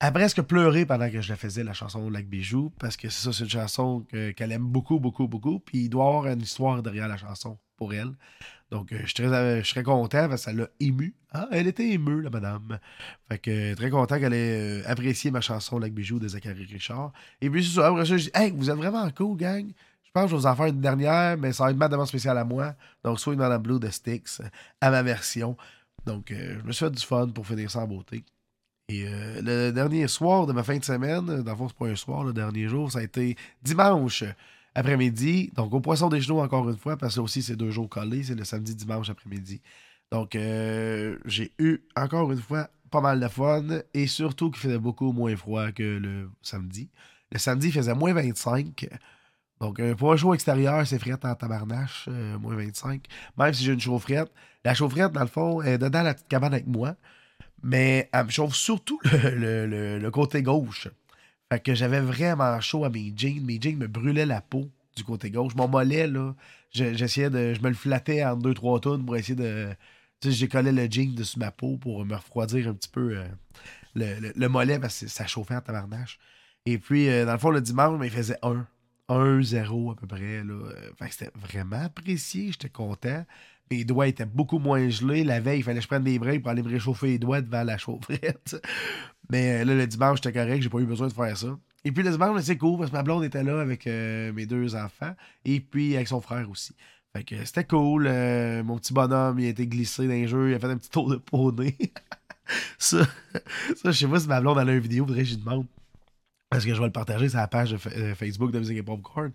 a 0.00 0.12
presque 0.12 0.42
pleuré 0.42 0.84
pendant 0.84 1.10
que 1.10 1.20
je 1.20 1.28
la 1.30 1.36
faisais, 1.36 1.64
la 1.64 1.72
chanson 1.72 2.10
Lac 2.10 2.26
Bijou, 2.26 2.70
parce 2.78 2.96
que 2.96 3.08
c'est 3.08 3.24
ça, 3.24 3.32
c'est 3.32 3.44
une 3.44 3.50
chanson 3.50 4.06
qu'elle 4.10 4.52
aime 4.52 4.66
beaucoup, 4.66 4.98
beaucoup, 4.98 5.28
beaucoup. 5.28 5.60
Puis 5.60 5.84
il 5.84 5.88
doit 5.88 6.04
y 6.04 6.08
avoir 6.08 6.26
une 6.26 6.42
histoire 6.42 6.82
derrière 6.82 7.08
la 7.08 7.16
chanson 7.16 7.58
pour 7.76 7.94
elle. 7.94 8.12
Donc, 8.70 8.92
euh, 8.92 8.98
je 9.02 9.06
suis 9.06 9.14
très, 9.14 9.26
euh, 9.26 9.62
je 9.62 9.68
serais 9.68 9.82
content 9.82 10.28
parce 10.28 10.44
que 10.44 10.50
ça 10.50 10.52
l'a 10.52 10.68
ému. 10.80 11.14
Ah, 11.32 11.48
elle 11.52 11.66
était 11.66 11.90
émue, 11.90 12.22
la 12.22 12.30
madame. 12.30 12.78
Fait 13.28 13.38
que 13.38 13.72
euh, 13.72 13.74
très 13.74 13.90
content 13.90 14.18
qu'elle 14.18 14.32
ait 14.34 14.84
apprécié 14.86 15.30
ma 15.30 15.40
chanson 15.40 15.78
Lac 15.78 15.92
Bijou 15.92 16.18
de 16.18 16.28
Zachary 16.28 16.64
Richard. 16.64 17.12
Et 17.40 17.50
puis, 17.50 17.78
après 17.78 18.06
ça, 18.06 18.16
je 18.16 18.24
dis, 18.24 18.30
hey, 18.34 18.50
vous 18.50 18.70
êtes 18.70 18.76
vraiment 18.76 19.08
cool, 19.10 19.36
gang. 19.36 19.70
Je 20.14 20.20
pense 20.20 20.30
que 20.30 20.36
je 20.36 20.36
vais 20.36 20.42
vous 20.42 20.46
en 20.46 20.54
faire 20.54 20.66
une 20.66 20.80
dernière, 20.80 21.36
mais 21.36 21.52
ça 21.52 21.64
va 21.64 21.70
être 21.70 21.82
une 21.82 21.88
demande 21.88 22.06
spéciale 22.06 22.38
à 22.38 22.44
moi. 22.44 22.76
Donc, 23.02 23.18
soit 23.18 23.32
une 23.32 23.40
Madame 23.40 23.60
Blue 23.60 23.80
de 23.80 23.90
Styx 23.90 24.42
à 24.80 24.90
ma 24.92 25.02
version. 25.02 25.56
Donc, 26.06 26.26
je 26.30 26.62
me 26.64 26.70
suis 26.70 26.84
fait 26.84 26.90
du 26.92 27.04
fun 27.04 27.26
pour 27.30 27.44
finir 27.44 27.68
ça 27.68 27.80
en 27.80 27.88
beauté. 27.88 28.24
Et 28.88 29.06
le 29.08 29.72
dernier 29.72 30.06
soir 30.06 30.46
de 30.46 30.52
ma 30.52 30.62
fin 30.62 30.78
de 30.78 30.84
semaine, 30.84 31.42
dans 31.42 31.50
le 31.50 31.56
fond, 31.56 31.66
c'est 31.66 31.76
pas 31.76 31.86
un 31.86 31.96
soir, 31.96 32.22
le 32.22 32.32
dernier 32.32 32.68
jour, 32.68 32.92
ça 32.92 33.00
a 33.00 33.02
été 33.02 33.36
dimanche 33.60 34.22
après-midi. 34.76 35.50
Donc, 35.56 35.74
au 35.74 35.80
Poisson 35.80 36.08
des 36.08 36.20
Genoux, 36.20 36.38
encore 36.38 36.70
une 36.70 36.78
fois, 36.78 36.96
parce 36.96 37.16
que 37.16 37.20
aussi, 37.20 37.42
c'est 37.42 37.56
deux 37.56 37.72
jours 37.72 37.88
collés. 37.88 38.22
C'est 38.22 38.36
le 38.36 38.44
samedi, 38.44 38.76
dimanche 38.76 39.10
après-midi. 39.10 39.62
Donc, 40.12 40.36
euh, 40.36 41.18
j'ai 41.24 41.50
eu, 41.58 41.80
encore 41.96 42.30
une 42.30 42.40
fois, 42.40 42.70
pas 42.88 43.00
mal 43.00 43.18
de 43.18 43.26
fun. 43.26 43.64
Et 43.92 44.06
surtout 44.06 44.52
qu'il 44.52 44.60
faisait 44.60 44.78
beaucoup 44.78 45.10
moins 45.10 45.34
froid 45.34 45.72
que 45.72 45.82
le 45.82 46.30
samedi. 46.40 46.88
Le 47.32 47.38
samedi, 47.40 47.66
il 47.66 47.72
faisait 47.72 47.94
moins 47.94 48.12
25. 48.12 48.86
Donc, 49.64 49.80
euh, 49.80 49.94
pour 49.94 50.12
un 50.12 50.16
show 50.18 50.34
extérieur, 50.34 50.86
c'est 50.86 50.98
frette 50.98 51.24
en 51.24 51.34
tabarnache, 51.34 52.04
euh, 52.08 52.38
moins 52.38 52.54
25. 52.54 53.06
Même 53.38 53.54
si 53.54 53.64
j'ai 53.64 53.72
une 53.72 53.80
chaufferette. 53.80 54.30
La 54.62 54.74
chaufferette, 54.74 55.12
dans 55.12 55.22
le 55.22 55.26
fond, 55.26 55.62
est 55.62 55.78
dedans 55.78 56.02
la 56.02 56.12
petite 56.12 56.28
cabane 56.28 56.52
avec 56.52 56.66
moi. 56.66 56.96
Mais 57.62 58.10
elle 58.12 58.26
me 58.26 58.30
chauffe 58.30 58.54
surtout 58.54 59.00
le 59.04 60.10
côté 60.10 60.42
gauche. 60.42 60.88
Fait 61.50 61.60
que 61.60 61.74
j'avais 61.74 62.00
vraiment 62.00 62.60
chaud 62.60 62.84
à 62.84 62.90
mes 62.90 63.10
jeans. 63.16 63.42
Mes 63.42 63.58
jeans 63.58 63.78
me 63.78 63.86
brûlaient 63.86 64.26
la 64.26 64.42
peau 64.42 64.68
du 64.96 65.02
côté 65.02 65.30
gauche. 65.30 65.54
Mon 65.54 65.66
mollet, 65.66 66.08
là, 66.08 66.34
j'essayais 66.70 67.30
de. 67.30 67.54
Je 67.54 67.62
me 67.62 67.70
le 67.70 67.74
flattais 67.74 68.22
en 68.22 68.36
deux, 68.36 68.52
trois 68.52 68.80
tonnes 68.80 69.06
pour 69.06 69.16
essayer 69.16 69.34
de. 69.34 69.70
Tu 70.20 70.28
sais, 70.28 70.34
j'ai 70.34 70.48
collé 70.48 70.72
le 70.72 70.86
jean 70.90 71.14
dessus 71.14 71.38
ma 71.38 71.50
peau 71.50 71.78
pour 71.78 72.04
me 72.04 72.16
refroidir 72.16 72.68
un 72.68 72.74
petit 72.74 72.90
peu 72.90 73.16
euh, 73.16 74.32
le, 74.36 74.48
mollet 74.48 74.78
parce 74.78 75.00
que 75.00 75.08
ça 75.08 75.26
chauffait 75.26 75.56
en 75.56 75.62
tabarnache. 75.62 76.18
Et 76.66 76.76
puis, 76.76 77.06
dans 77.06 77.32
le 77.32 77.38
fond, 77.38 77.50
le 77.50 77.62
dimanche, 77.62 77.98
il 78.04 78.10
faisait 78.10 78.36
1. 78.42 78.66
1-0 79.08 79.92
à 79.92 79.94
peu 79.94 80.06
près. 80.06 80.42
Que 80.98 81.12
c'était 81.12 81.30
vraiment 81.34 81.82
apprécié. 81.84 82.52
J'étais 82.52 82.68
content. 82.68 83.24
Mes 83.70 83.84
doigts 83.84 84.08
étaient 84.08 84.26
beaucoup 84.26 84.58
moins 84.58 84.88
gelés. 84.88 85.24
La 85.24 85.40
veille, 85.40 85.60
il 85.60 85.62
fallait 85.62 85.78
que 85.78 85.82
je 85.82 85.88
prenne 85.88 86.04
des 86.04 86.18
breaks 86.18 86.42
pour 86.42 86.50
aller 86.50 86.62
me 86.62 86.68
réchauffer 86.68 87.08
les 87.08 87.18
doigts 87.18 87.40
devant 87.40 87.64
la 87.64 87.78
chaufferette. 87.78 88.56
Mais 89.30 89.62
euh, 89.62 89.64
là, 89.64 89.74
le 89.74 89.86
dimanche, 89.86 90.20
j'étais 90.22 90.38
correct, 90.38 90.62
j'ai 90.62 90.68
pas 90.68 90.80
eu 90.80 90.86
besoin 90.86 91.08
de 91.08 91.12
faire 91.12 91.36
ça. 91.36 91.58
Et 91.84 91.92
puis 91.92 92.02
le 92.02 92.10
dimanche, 92.10 92.40
c'est 92.42 92.56
cool 92.56 92.78
parce 92.78 92.90
que 92.90 92.96
ma 92.96 93.02
blonde 93.02 93.24
était 93.24 93.42
là 93.42 93.60
avec 93.60 93.86
euh, 93.86 94.32
mes 94.32 94.46
deux 94.46 94.74
enfants 94.74 95.14
et 95.44 95.60
puis 95.60 95.96
avec 95.96 96.08
son 96.08 96.20
frère 96.20 96.48
aussi. 96.50 96.74
Fait 97.14 97.24
que 97.24 97.44
c'était 97.44 97.64
cool. 97.64 98.06
Euh, 98.08 98.64
mon 98.64 98.76
petit 98.78 98.92
bonhomme, 98.92 99.38
il 99.38 99.46
a 99.46 99.48
été 99.50 99.66
glissé 99.66 100.06
dans 100.06 100.14
les 100.14 100.26
jeux, 100.26 100.50
il 100.50 100.54
a 100.54 100.58
fait 100.58 100.66
un 100.66 100.78
petit 100.78 100.90
tour 100.90 101.08
de 101.08 101.16
poney. 101.16 101.76
ça, 102.78 103.06
ça, 103.76 103.90
je 103.90 103.92
sais 103.92 104.08
pas 104.08 104.18
si 104.18 104.26
ma 104.28 104.40
blonde 104.40 104.58
a 104.58 104.62
une 104.62 104.78
vidéo, 104.78 105.06
faudrait 105.06 105.22
que 105.22 105.28
j'y 105.28 105.36
demande. 105.36 105.66
Parce 106.54 106.64
que 106.64 106.72
je 106.72 106.78
vais 106.78 106.86
le 106.86 106.92
partager 106.92 107.28
sur 107.28 107.38
la 107.38 107.48
page 107.48 107.72
de 107.72 107.78
Facebook 108.14 108.52
de 108.52 108.60
Musique 108.60 108.78
et 108.78 108.82
Popcorn. 108.84 109.32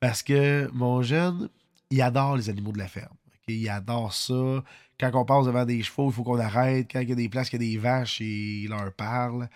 Parce 0.00 0.20
que 0.20 0.68
mon 0.72 1.00
jeune, 1.00 1.48
il 1.92 2.02
adore 2.02 2.36
les 2.36 2.50
animaux 2.50 2.72
de 2.72 2.78
la 2.78 2.88
ferme. 2.88 3.14
Il 3.46 3.68
adore 3.68 4.12
ça. 4.12 4.64
Quand 4.98 5.12
on 5.14 5.24
passe 5.24 5.46
devant 5.46 5.64
des 5.64 5.80
chevaux, 5.84 6.10
il 6.10 6.12
faut 6.12 6.24
qu'on 6.24 6.40
arrête. 6.40 6.88
Quand 6.90 6.98
il 6.98 7.08
y 7.08 7.12
a 7.12 7.14
des 7.14 7.28
places, 7.28 7.50
il 7.50 7.52
y 7.52 7.54
a 7.54 7.58
des 7.70 7.78
vaches, 7.78 8.18
il 8.18 8.66
leur 8.66 8.92
parle. 8.94 9.48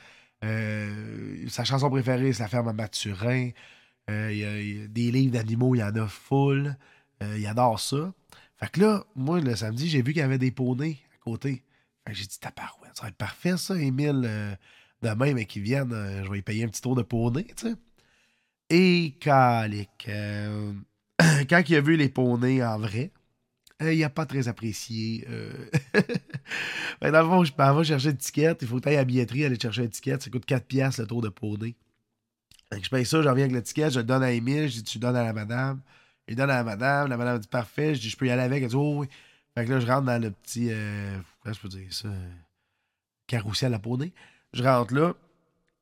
Euh, 0.45 1.49
sa 1.49 1.65
chanson 1.65 1.91
préférée, 1.91 2.33
c'est 2.33 2.45
La 2.45 2.49
ferme 2.49 2.69
à 2.69 2.73
Mathurin. 2.73 3.51
Euh, 4.09 4.29
il, 4.31 4.39
y 4.39 4.85
a, 4.85 4.87
des 4.87 5.11
livres 5.11 5.33
d'animaux, 5.33 5.75
il 5.75 5.79
y 5.79 5.83
en 5.83 5.97
a 5.97 6.07
full. 6.07 6.77
Euh, 7.25 7.37
il 7.37 7.45
adore 7.45 7.81
ça. 7.81 8.15
Fait 8.57 8.71
que 8.71 8.83
là, 8.83 9.05
moi, 9.17 9.41
le 9.41 9.57
samedi, 9.57 9.89
j'ai 9.89 10.03
vu 10.03 10.13
qu'il 10.13 10.21
y 10.21 10.25
avait 10.25 10.39
des 10.39 10.53
poneys 10.53 10.99
à 11.13 11.25
côté. 11.25 11.65
J'ai 12.09 12.25
dit, 12.25 12.39
tabarouette, 12.39 12.95
ça 12.95 13.03
va 13.03 13.09
être 13.09 13.17
parfait, 13.17 13.57
ça, 13.57 13.77
Émile. 13.77 14.57
Demain, 15.03 15.35
mais 15.35 15.47
qu'il 15.47 15.63
vienne, 15.63 15.91
je 15.91 16.29
vais 16.29 16.37
lui 16.37 16.43
payer 16.43 16.65
un 16.65 16.69
petit 16.69 16.83
tour 16.83 16.97
de 16.97 17.03
poney, 17.03 17.47
tu 17.57 17.69
sais. 17.69 17.75
Et 18.71 19.17
calique. 19.21 20.09
quand 21.49 21.63
il 21.69 21.77
a 21.77 21.81
vu 21.81 21.97
les 21.97 22.09
poneys 22.09 22.65
en 22.65 22.79
vrai, 22.79 23.13
euh, 23.83 23.93
il 23.93 24.01
n'a 24.01 24.11
pas 24.11 24.27
très 24.27 24.49
apprécié. 24.49 25.27
Euh... 25.29 25.53
dans 27.01 27.23
le 27.23 27.29
fond, 27.29 27.45
je 27.45 27.79
vais 27.79 27.85
chercher 27.85 28.11
une 28.11 28.17
ticket. 28.17 28.57
Il 28.61 28.67
faut 28.67 28.77
que 28.77 28.83
tu 28.83 28.89
ailles 28.89 28.97
à 28.97 29.01
la 29.01 29.05
billetterie, 29.05 29.45
aller 29.45 29.59
chercher 29.59 29.85
une 29.85 29.91
ticket. 29.91 30.21
Ça 30.21 30.31
coûte 30.31 30.45
4 30.45 30.67
piastres 30.67 31.01
le 31.01 31.07
tour 31.07 31.23
de 31.23 31.29
poney. 31.29 31.75
je 32.73 32.89
paye 32.89 33.07
ça, 33.07 33.23
je 33.23 33.29
reviens 33.29 33.45
avec 33.45 33.57
le 33.57 33.63
ticket, 33.63 33.91
je 33.91 34.01
le 34.01 34.05
donne 34.05 34.23
à 34.23 34.33
Emile, 34.33 34.69
je 34.69 34.77
dis 34.77 34.85
tu 34.85 34.99
donnes 34.99 35.17
à 35.17 35.25
la 35.25 35.33
madame. 35.33 35.81
Il 36.29 36.37
donne 36.37 36.51
à 36.51 36.57
la 36.57 36.65
madame, 36.65 37.09
la 37.09 37.17
madame 37.17 37.39
dit 37.39 37.49
parfait, 37.49 37.95
je 37.95 38.01
dis 38.01 38.11
je 38.11 38.17
peux 38.17 38.27
y 38.27 38.31
aller 38.31 38.43
avec, 38.43 38.63
elle 38.63 38.69
dit 38.69 38.77
oh 38.77 39.01
oui. 39.01 39.09
Fait 39.55 39.65
que 39.65 39.73
là, 39.73 39.81
je 39.81 39.87
rentre 39.87 40.05
dans 40.05 40.23
le 40.23 40.31
petit, 40.31 40.69
euh, 40.71 41.19
comment 41.43 41.53
je 41.53 41.61
peux 41.61 41.69
dire 41.69 41.93
ça, 41.93 42.09
carrousel 43.27 43.75
à 43.75 43.81
poney. 43.81 44.13
Je 44.53 44.63
rentre 44.63 44.95
là, 44.95 45.15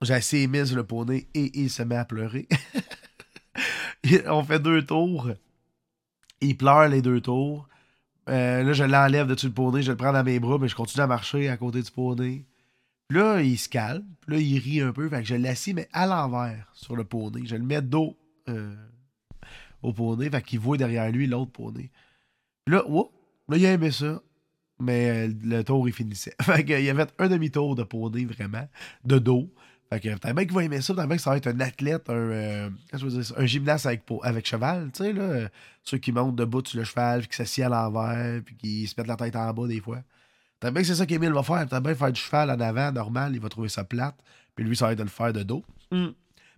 j'ai 0.02 0.14
assez 0.14 0.48
sur 0.64 0.76
le 0.76 0.85
poney 0.85 1.26
et 1.35 1.59
il 1.59 1.70
se 1.70 1.83
met 1.83 1.96
à 1.96 2.04
pleurer. 2.04 2.48
On 4.26 4.44
fait 4.44 4.61
deux 4.61 4.85
tours. 4.85 5.31
Il 6.40 6.57
pleure 6.57 6.88
les 6.88 7.02
deux 7.02 7.20
tours. 7.20 7.68
Euh, 8.28 8.62
là, 8.62 8.72
je 8.72 8.85
l'enlève 8.85 9.26
de 9.26 9.35
dessus 9.35 9.46
le 9.46 9.52
poney, 9.52 9.83
je 9.83 9.90
le 9.90 9.96
prends 9.96 10.12
dans 10.12 10.22
mes 10.22 10.38
bras, 10.38 10.59
mais 10.59 10.68
je 10.68 10.76
continue 10.76 11.02
à 11.02 11.07
marcher 11.07 11.48
à 11.48 11.57
côté 11.57 11.83
du 11.83 11.90
poney. 11.90 12.44
Là, 13.11 13.40
il 13.40 13.59
se 13.59 13.68
calme. 13.68 14.04
Là, 14.26 14.37
il 14.37 14.59
rit 14.59 14.83
un 14.83 14.92
peu. 14.92 15.09
Fait 15.09 15.24
je 15.24 15.35
l'assis, 15.35 15.72
mais 15.72 15.88
à 15.92 16.07
l'envers 16.07 16.70
sur 16.74 16.94
le 16.94 17.04
poney. 17.04 17.46
Je 17.46 17.57
le 17.57 17.64
mets 17.64 17.81
dos 17.81 18.16
euh, 18.48 18.74
au 19.83 19.92
poney. 19.92 20.28
Fait 20.31 20.42
qu'il 20.42 20.61
voit 20.61 20.76
derrière 20.76 21.11
lui 21.11 21.26
l'autre 21.26 21.52
poney. 21.52 21.90
Là, 22.66 22.85
oh, 22.87 23.11
là, 23.48 23.57
il 23.57 23.64
a 23.64 23.72
aimé 23.72 23.90
ça. 23.90 24.20
Mais 24.80 25.28
euh, 25.28 25.32
le 25.44 25.62
tour, 25.62 25.88
il 25.88 25.92
finissait. 25.92 26.34
Fait 26.42 26.64
qu'il 26.64 26.88
a 26.88 26.94
fait 26.94 27.14
un 27.18 27.28
demi-tour 27.28 27.74
de 27.74 27.82
poney, 27.82 28.24
vraiment, 28.24 28.68
de 29.04 29.18
dos. 29.18 29.52
Fait 29.90 30.00
que 30.00 30.14
t'as 30.18 30.34
bien 30.34 30.44
qu'il 30.44 30.54
va 30.54 30.64
aimer 30.64 30.82
ça, 30.82 30.94
t'as 30.94 31.06
bien 31.06 31.16
que 31.16 31.22
ça 31.22 31.30
va 31.30 31.38
être 31.38 31.46
un 31.46 31.60
athlète, 31.60 32.10
un, 32.10 32.14
euh, 32.14 32.70
un 32.92 33.46
gymnaste 33.46 33.86
avec, 33.86 34.02
avec 34.22 34.46
cheval, 34.46 34.90
tu 34.92 35.02
sais, 35.02 35.12
là. 35.14 35.48
Ceux 35.82 35.96
qui 35.96 36.12
montent 36.12 36.36
debout 36.36 36.62
sur 36.66 36.78
le 36.78 36.84
cheval, 36.84 37.20
puis 37.20 37.28
qui 37.28 37.36
s'assied 37.36 37.64
à 37.64 37.70
l'envers, 37.70 38.42
puis 38.44 38.54
qui 38.54 38.86
se 38.86 38.94
mettent 38.98 39.06
la 39.06 39.16
tête 39.16 39.34
en 39.34 39.52
bas 39.54 39.66
des 39.66 39.80
fois. 39.80 40.02
T'as 40.60 40.70
bien 40.70 40.82
que 40.82 40.88
c'est 40.88 40.96
ça 40.96 41.06
qu'Emile 41.06 41.32
va 41.32 41.42
faire. 41.42 41.66
T'as 41.68 41.80
bien 41.80 41.94
faire 41.94 42.12
du 42.12 42.20
cheval 42.20 42.50
en 42.50 42.60
avant, 42.60 42.92
normal, 42.92 43.32
il 43.34 43.40
va 43.40 43.48
trouver 43.48 43.68
ça 43.68 43.84
plate. 43.84 44.16
Puis 44.54 44.64
lui, 44.64 44.76
ça 44.76 44.86
va 44.86 44.92
être 44.92 44.98
de 44.98 45.04
le 45.04 45.08
faire 45.08 45.32
de 45.32 45.42
dos. 45.42 45.64
Mm. 45.92 46.08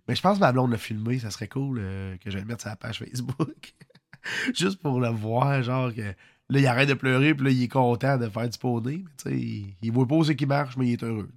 Mais 0.07 0.15
je 0.15 0.21
pense 0.21 0.37
que 0.37 0.41
ma 0.41 0.51
blonde 0.51 0.71
l'a 0.71 0.77
filmé, 0.77 1.19
ça 1.19 1.29
serait 1.29 1.47
cool 1.47 1.77
euh, 1.79 2.17
que 2.17 2.31
je 2.31 2.37
le 2.37 2.45
mette 2.45 2.61
sur 2.61 2.69
la 2.69 2.75
page 2.75 2.99
Facebook. 2.99 3.73
Juste 4.55 4.81
pour 4.81 4.99
le 4.99 5.09
voir, 5.09 5.61
genre 5.61 5.93
que 5.93 6.13
là, 6.51 6.59
il 6.59 6.67
arrête 6.67 6.89
de 6.89 6.93
pleurer, 6.93 7.33
puis 7.33 7.45
là, 7.45 7.51
il 7.51 7.63
est 7.63 7.67
content 7.67 8.17
de 8.17 8.29
faire 8.29 8.47
du 8.47 8.57
poney. 8.57 9.03
Il, 9.25 9.73
il 9.81 9.91
voit 9.91 10.07
pas 10.07 10.23
ce 10.23 10.33
qui 10.33 10.45
marche, 10.45 10.77
mais 10.77 10.87
il 10.87 10.93
est 10.93 11.03
heureux. 11.03 11.29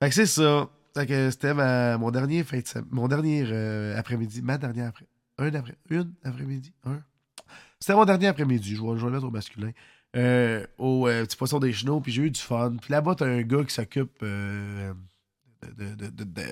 Fait 0.00 0.08
que 0.08 0.14
c'est 0.14 0.26
ça 0.26 0.68
c'était 0.94 1.54
mon 1.98 2.10
dernier, 2.10 2.44
mon 2.90 3.08
dernier 3.08 3.44
euh, 3.46 3.98
après-midi, 3.98 4.42
ma 4.42 4.58
dernière 4.58 4.88
après 4.88 5.06
un 5.38 5.54
après 5.54 5.76
une 5.90 6.12
après-midi, 6.24 6.72
un. 6.84 7.02
C'était 7.80 7.94
mon 7.94 8.04
dernier 8.04 8.28
après-midi, 8.28 8.76
je 8.76 8.82
vais, 8.82 8.98
je 8.98 9.06
le 9.06 9.12
mettre 9.12 9.24
au 9.24 9.30
masculin. 9.30 9.70
Euh, 10.14 10.66
au 10.76 11.08
euh, 11.08 11.24
petit 11.24 11.36
poisson 11.36 11.58
des 11.58 11.72
genoux, 11.72 12.00
puis 12.00 12.12
j'ai 12.12 12.22
eu 12.22 12.30
du 12.30 12.40
fun. 12.40 12.76
Puis 12.80 12.92
là-bas, 12.92 13.14
t'as 13.14 13.26
un 13.26 13.42
gars 13.42 13.64
qui 13.64 13.72
s'occupe 13.72 14.22
de, 14.22 14.94
de, 15.78 15.94
de, 15.94 16.42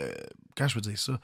Quand 0.56 0.66
je 0.66 0.76
veux 0.76 0.80
dire 0.80 0.98
ça? 0.98 1.20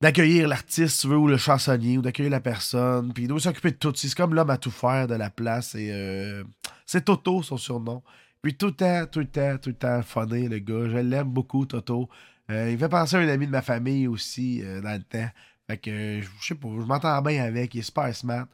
D'accueillir 0.00 0.48
l'artiste, 0.48 1.00
tu 1.00 1.08
veux, 1.08 1.16
ou 1.16 1.26
le 1.26 1.38
chansonnier, 1.38 1.98
ou 1.98 2.02
d'accueillir 2.02 2.30
la 2.30 2.40
personne. 2.40 3.12
Puis 3.12 3.24
il 3.24 3.28
doit 3.28 3.40
s'occuper 3.40 3.70
de 3.70 3.76
tout. 3.76 3.92
C'est 3.94 4.14
comme 4.14 4.34
l'homme 4.34 4.50
à 4.50 4.58
tout 4.58 4.70
faire 4.70 5.06
de 5.06 5.14
la 5.14 5.30
place. 5.30 5.74
Et 5.74 6.42
c'est 6.84 7.04
Toto, 7.04 7.42
son 7.42 7.56
surnom. 7.56 8.02
Puis 8.42 8.56
tout 8.56 8.66
le 8.66 8.72
temps, 8.72 9.06
tout 9.10 9.18
le 9.18 9.26
temps, 9.26 9.58
tout 9.58 9.70
le 9.70 9.74
temps 9.74 9.98
le 9.98 10.58
gars. 10.58 10.88
Je 10.88 10.98
l'aime 10.98 11.28
beaucoup, 11.28 11.66
Toto. 11.66 12.08
Euh, 12.48 12.70
il 12.70 12.78
fait 12.78 12.88
penser 12.88 13.16
à 13.16 13.18
un 13.18 13.28
ami 13.28 13.46
de 13.46 13.50
ma 13.50 13.62
famille 13.62 14.06
aussi 14.06 14.62
euh, 14.62 14.80
dans 14.80 14.92
le 14.92 15.02
temps. 15.02 15.28
Fait 15.66 15.78
que, 15.78 16.20
je 16.20 16.46
sais 16.46 16.54
pas, 16.54 16.68
je 16.68 16.84
m'entends 16.84 17.20
bien 17.22 17.42
avec. 17.42 17.74
Il 17.74 17.80
est 17.80 17.82
super 17.82 18.14
smart. 18.14 18.46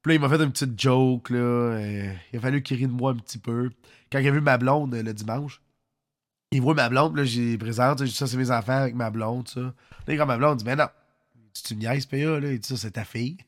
Puis 0.00 0.12
là, 0.12 0.14
il 0.14 0.20
m'a 0.20 0.28
fait 0.28 0.42
une 0.42 0.50
petite 0.50 0.80
joke, 0.80 1.30
là. 1.30 1.36
euh, 1.36 2.12
il 2.32 2.38
a 2.38 2.40
fallu 2.40 2.62
qu'il 2.62 2.78
rie 2.78 2.86
de 2.86 2.92
moi 2.92 3.10
un 3.12 3.16
petit 3.16 3.38
peu. 3.38 3.70
Quand 4.10 4.18
il 4.18 4.28
a 4.28 4.30
vu 4.30 4.40
ma 4.40 4.56
blonde 4.56 4.94
euh, 4.94 5.02
le 5.02 5.12
dimanche, 5.12 5.60
il 6.54 6.62
voit 6.62 6.74
ma 6.74 6.88
blonde, 6.88 7.16
là, 7.16 7.24
j'ai 7.24 7.58
présente, 7.58 8.06
ça, 8.06 8.26
c'est 8.26 8.36
mes 8.36 8.50
enfants 8.50 8.72
avec 8.82 8.94
ma 8.94 9.10
blonde, 9.10 9.48
ça. 9.48 9.60
Là, 9.60 10.16
quand 10.16 10.26
ma 10.26 10.36
blonde 10.36 10.58
dit, 10.58 10.64
mais 10.64 10.76
non, 10.76 10.86
tu 11.52 11.74
me 11.74 11.80
niaises, 11.80 12.06
PA, 12.06 12.16
là, 12.16 12.52
il 12.52 12.60
dit 12.60 12.68
ça, 12.68 12.76
c'est 12.76 12.92
ta 12.92 13.04
fille. 13.04 13.38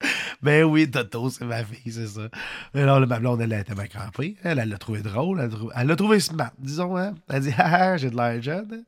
ben 0.42 0.64
oui, 0.64 0.90
Toto, 0.90 1.28
c'est 1.28 1.44
ma 1.44 1.62
fille, 1.62 1.92
c'est 1.92 2.06
ça. 2.06 2.30
Mais 2.72 2.86
là, 2.86 2.98
ma 3.04 3.18
blonde, 3.18 3.42
elle, 3.42 3.52
était 3.52 3.74
bien 3.74 3.86
crampée. 3.86 4.36
Elle, 4.42 4.58
elle 4.58 4.70
l'a 4.70 4.78
trouvé 4.78 5.02
drôle, 5.02 5.46
elle 5.74 5.86
l'a 5.86 5.96
trouvé, 5.96 6.20
smart, 6.20 6.52
disons, 6.58 6.96
hein. 6.96 7.14
Elle 7.28 7.42
dit, 7.42 7.54
ah, 7.58 7.74
ah, 7.74 7.96
j'ai 7.98 8.10
de 8.10 8.16
l'air 8.16 8.40
jeune. 8.40 8.84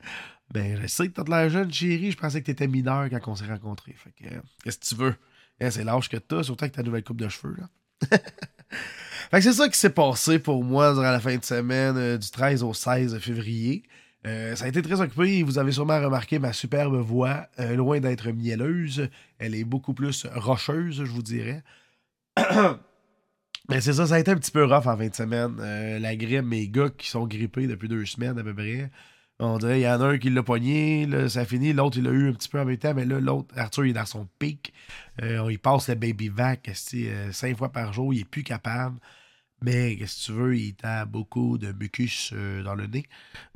Ben, 0.50 0.80
je 0.80 0.87
sais 0.87 1.09
que 1.09 1.12
t'as 1.12 1.24
de 1.24 1.30
l'air 1.30 1.50
jeune, 1.50 1.70
chérie, 1.70 2.12
je 2.12 2.16
pensais 2.16 2.40
que 2.40 2.46
t'étais 2.46 2.68
mineur 2.68 3.11
quand 3.11 3.20
on 3.28 3.35
s'est 3.35 3.46
rencontrés. 3.46 3.94
Fait 3.94 4.12
que, 4.12 4.35
euh, 4.35 4.40
qu'est-ce 4.62 4.78
que 4.78 4.87
tu 4.87 4.94
veux? 4.94 5.14
Hein, 5.61 5.70
c'est 5.70 5.85
l'âge 5.85 6.09
que 6.09 6.16
t'as, 6.16 6.42
surtout 6.42 6.64
avec 6.64 6.74
ta 6.74 6.83
nouvelle 6.83 7.04
coupe 7.04 7.20
de 7.20 7.28
cheveux, 7.28 7.57
là. 7.59 8.18
Fait 9.30 9.38
que 9.38 9.42
c'est 9.42 9.52
ça 9.52 9.68
qui 9.68 9.78
s'est 9.78 9.90
passé 9.90 10.38
pour 10.38 10.64
moi 10.64 10.92
durant 10.92 11.10
la 11.10 11.20
fin 11.20 11.37
de 11.37 11.44
semaine 11.44 11.96
euh, 11.96 12.18
du 12.18 12.30
13 12.30 12.62
au 12.62 12.74
16 12.74 13.18
février. 13.18 13.82
Euh, 14.26 14.54
ça 14.56 14.64
a 14.64 14.68
été 14.68 14.80
très 14.82 15.00
occupé. 15.00 15.42
Vous 15.42 15.58
avez 15.58 15.72
sûrement 15.72 16.00
remarqué 16.00 16.38
ma 16.38 16.52
superbe 16.52 16.96
voix, 16.96 17.46
euh, 17.58 17.74
loin 17.74 18.00
d'être 18.00 18.30
mielleuse. 18.30 19.08
Elle 19.38 19.54
est 19.54 19.64
beaucoup 19.64 19.94
plus 19.94 20.26
rocheuse, 20.34 21.04
je 21.04 21.10
vous 21.10 21.22
dirais. 21.22 21.62
Mais 23.68 23.80
c'est 23.80 23.94
ça, 23.94 24.06
ça 24.06 24.14
a 24.16 24.18
été 24.18 24.30
un 24.30 24.37
petit 24.37 24.50
peu 24.50 24.64
rough 24.64 24.87
en 24.87 24.96
fin 24.96 25.08
de 25.08 25.14
semaine. 25.14 25.56
La 25.98 26.16
grippe, 26.16 26.44
mes 26.44 26.68
gars 26.68 26.90
qui 26.90 27.08
sont 27.08 27.26
grippés 27.26 27.66
depuis 27.66 27.88
deux 27.88 28.04
semaines 28.04 28.38
à 28.38 28.42
peu 28.42 28.54
près. 28.54 28.90
On 29.40 29.59
dirait, 29.59 29.81
il 29.81 29.83
y 29.83 29.88
en 29.88 30.01
a 30.01 30.07
un 30.07 30.18
qui 30.18 30.31
l'a 30.31 30.42
pogné, 30.44 31.07
là, 31.07 31.29
ça 31.29 31.44
finit, 31.44 31.73
l'autre 31.73 31.99
il 31.99 32.05
l'a 32.05 32.11
eu 32.11 32.29
un 32.31 32.33
petit 32.33 32.49
peu 32.49 32.61
en 32.61 32.64
même 32.64 32.79
temps, 32.79 32.94
mais 32.94 33.05
là, 33.05 33.18
l'autre, 33.20 33.53
Arthur, 33.59 33.85
il 33.85 33.90
est 33.90 33.94
dans 33.94 34.07
son 34.07 34.29
pic. 34.38 34.73
Euh, 35.23 35.51
il 35.51 35.59
passe 35.59 35.88
le 35.88 35.97
baby 35.97 36.29
vac 36.29 36.70
euh, 36.94 37.33
cinq 37.33 37.57
fois 37.57 37.70
par 37.70 37.92
jour, 37.92 38.14
il 38.14 38.20
est 38.20 38.25
plus 38.25 38.44
capable. 38.44 39.01
Mais 39.64 39.97
qu'est-ce 39.97 40.20
que 40.20 40.25
tu 40.27 40.33
veux, 40.33 40.57
il 40.57 40.75
a 40.83 41.07
beaucoup 41.07 41.57
de 41.57 41.73
mucus 41.73 42.33
euh, 42.35 42.62
dans 42.62 42.75
le 42.75 42.87
nez. 42.87 43.07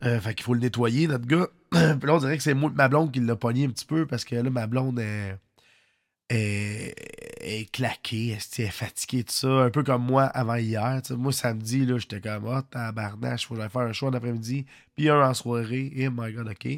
Euh, 0.05 0.19
fait 0.21 0.35
qu'il 0.35 0.45
faut 0.45 0.55
le 0.55 0.61
nettoyer, 0.61 1.07
notre 1.07 1.27
gars. 1.27 1.49
Puis 1.71 2.07
là, 2.09 2.15
on 2.15 2.19
dirait 2.19 2.37
que 2.39 2.43
c'est 2.43 2.55
ma 2.55 2.89
blonde 2.89 3.13
qui 3.13 3.21
l'a 3.21 3.37
pogné 3.37 3.67
un 3.67 3.71
petit 3.71 3.85
peu 3.85 4.07
parce 4.07 4.25
que 4.25 4.35
là, 4.35 4.49
ma 4.49 4.67
blonde 4.67 4.99
est, 5.01 5.37
est, 6.31 6.95
est 7.41 7.81
elle 7.81 8.65
est 8.65 8.71
fatiguée, 8.71 9.25
tout 9.25 9.33
ça. 9.33 9.49
Un 9.49 9.71
peu 9.71 9.83
comme 9.83 10.05
moi 10.05 10.25
avant 10.25 10.57
hier. 10.57 11.01
Moi, 11.11 11.33
samedi, 11.33 11.87
là, 11.87 11.99
j'étais 11.99 12.21
comme, 12.21 12.47
ah, 12.49 12.63
tabarnache, 12.71 13.47
faut 13.47 13.55
que 13.55 13.69
faire 13.69 13.81
un 13.83 13.93
show 13.93 14.09
en 14.09 14.13
après-midi, 14.13 14.67
puis 14.97 15.09
un 15.09 15.21
en 15.23 15.35
soirée. 15.35 15.93
Et 15.95 16.09
my 16.11 16.33
god, 16.33 16.49
ok. 16.49 16.69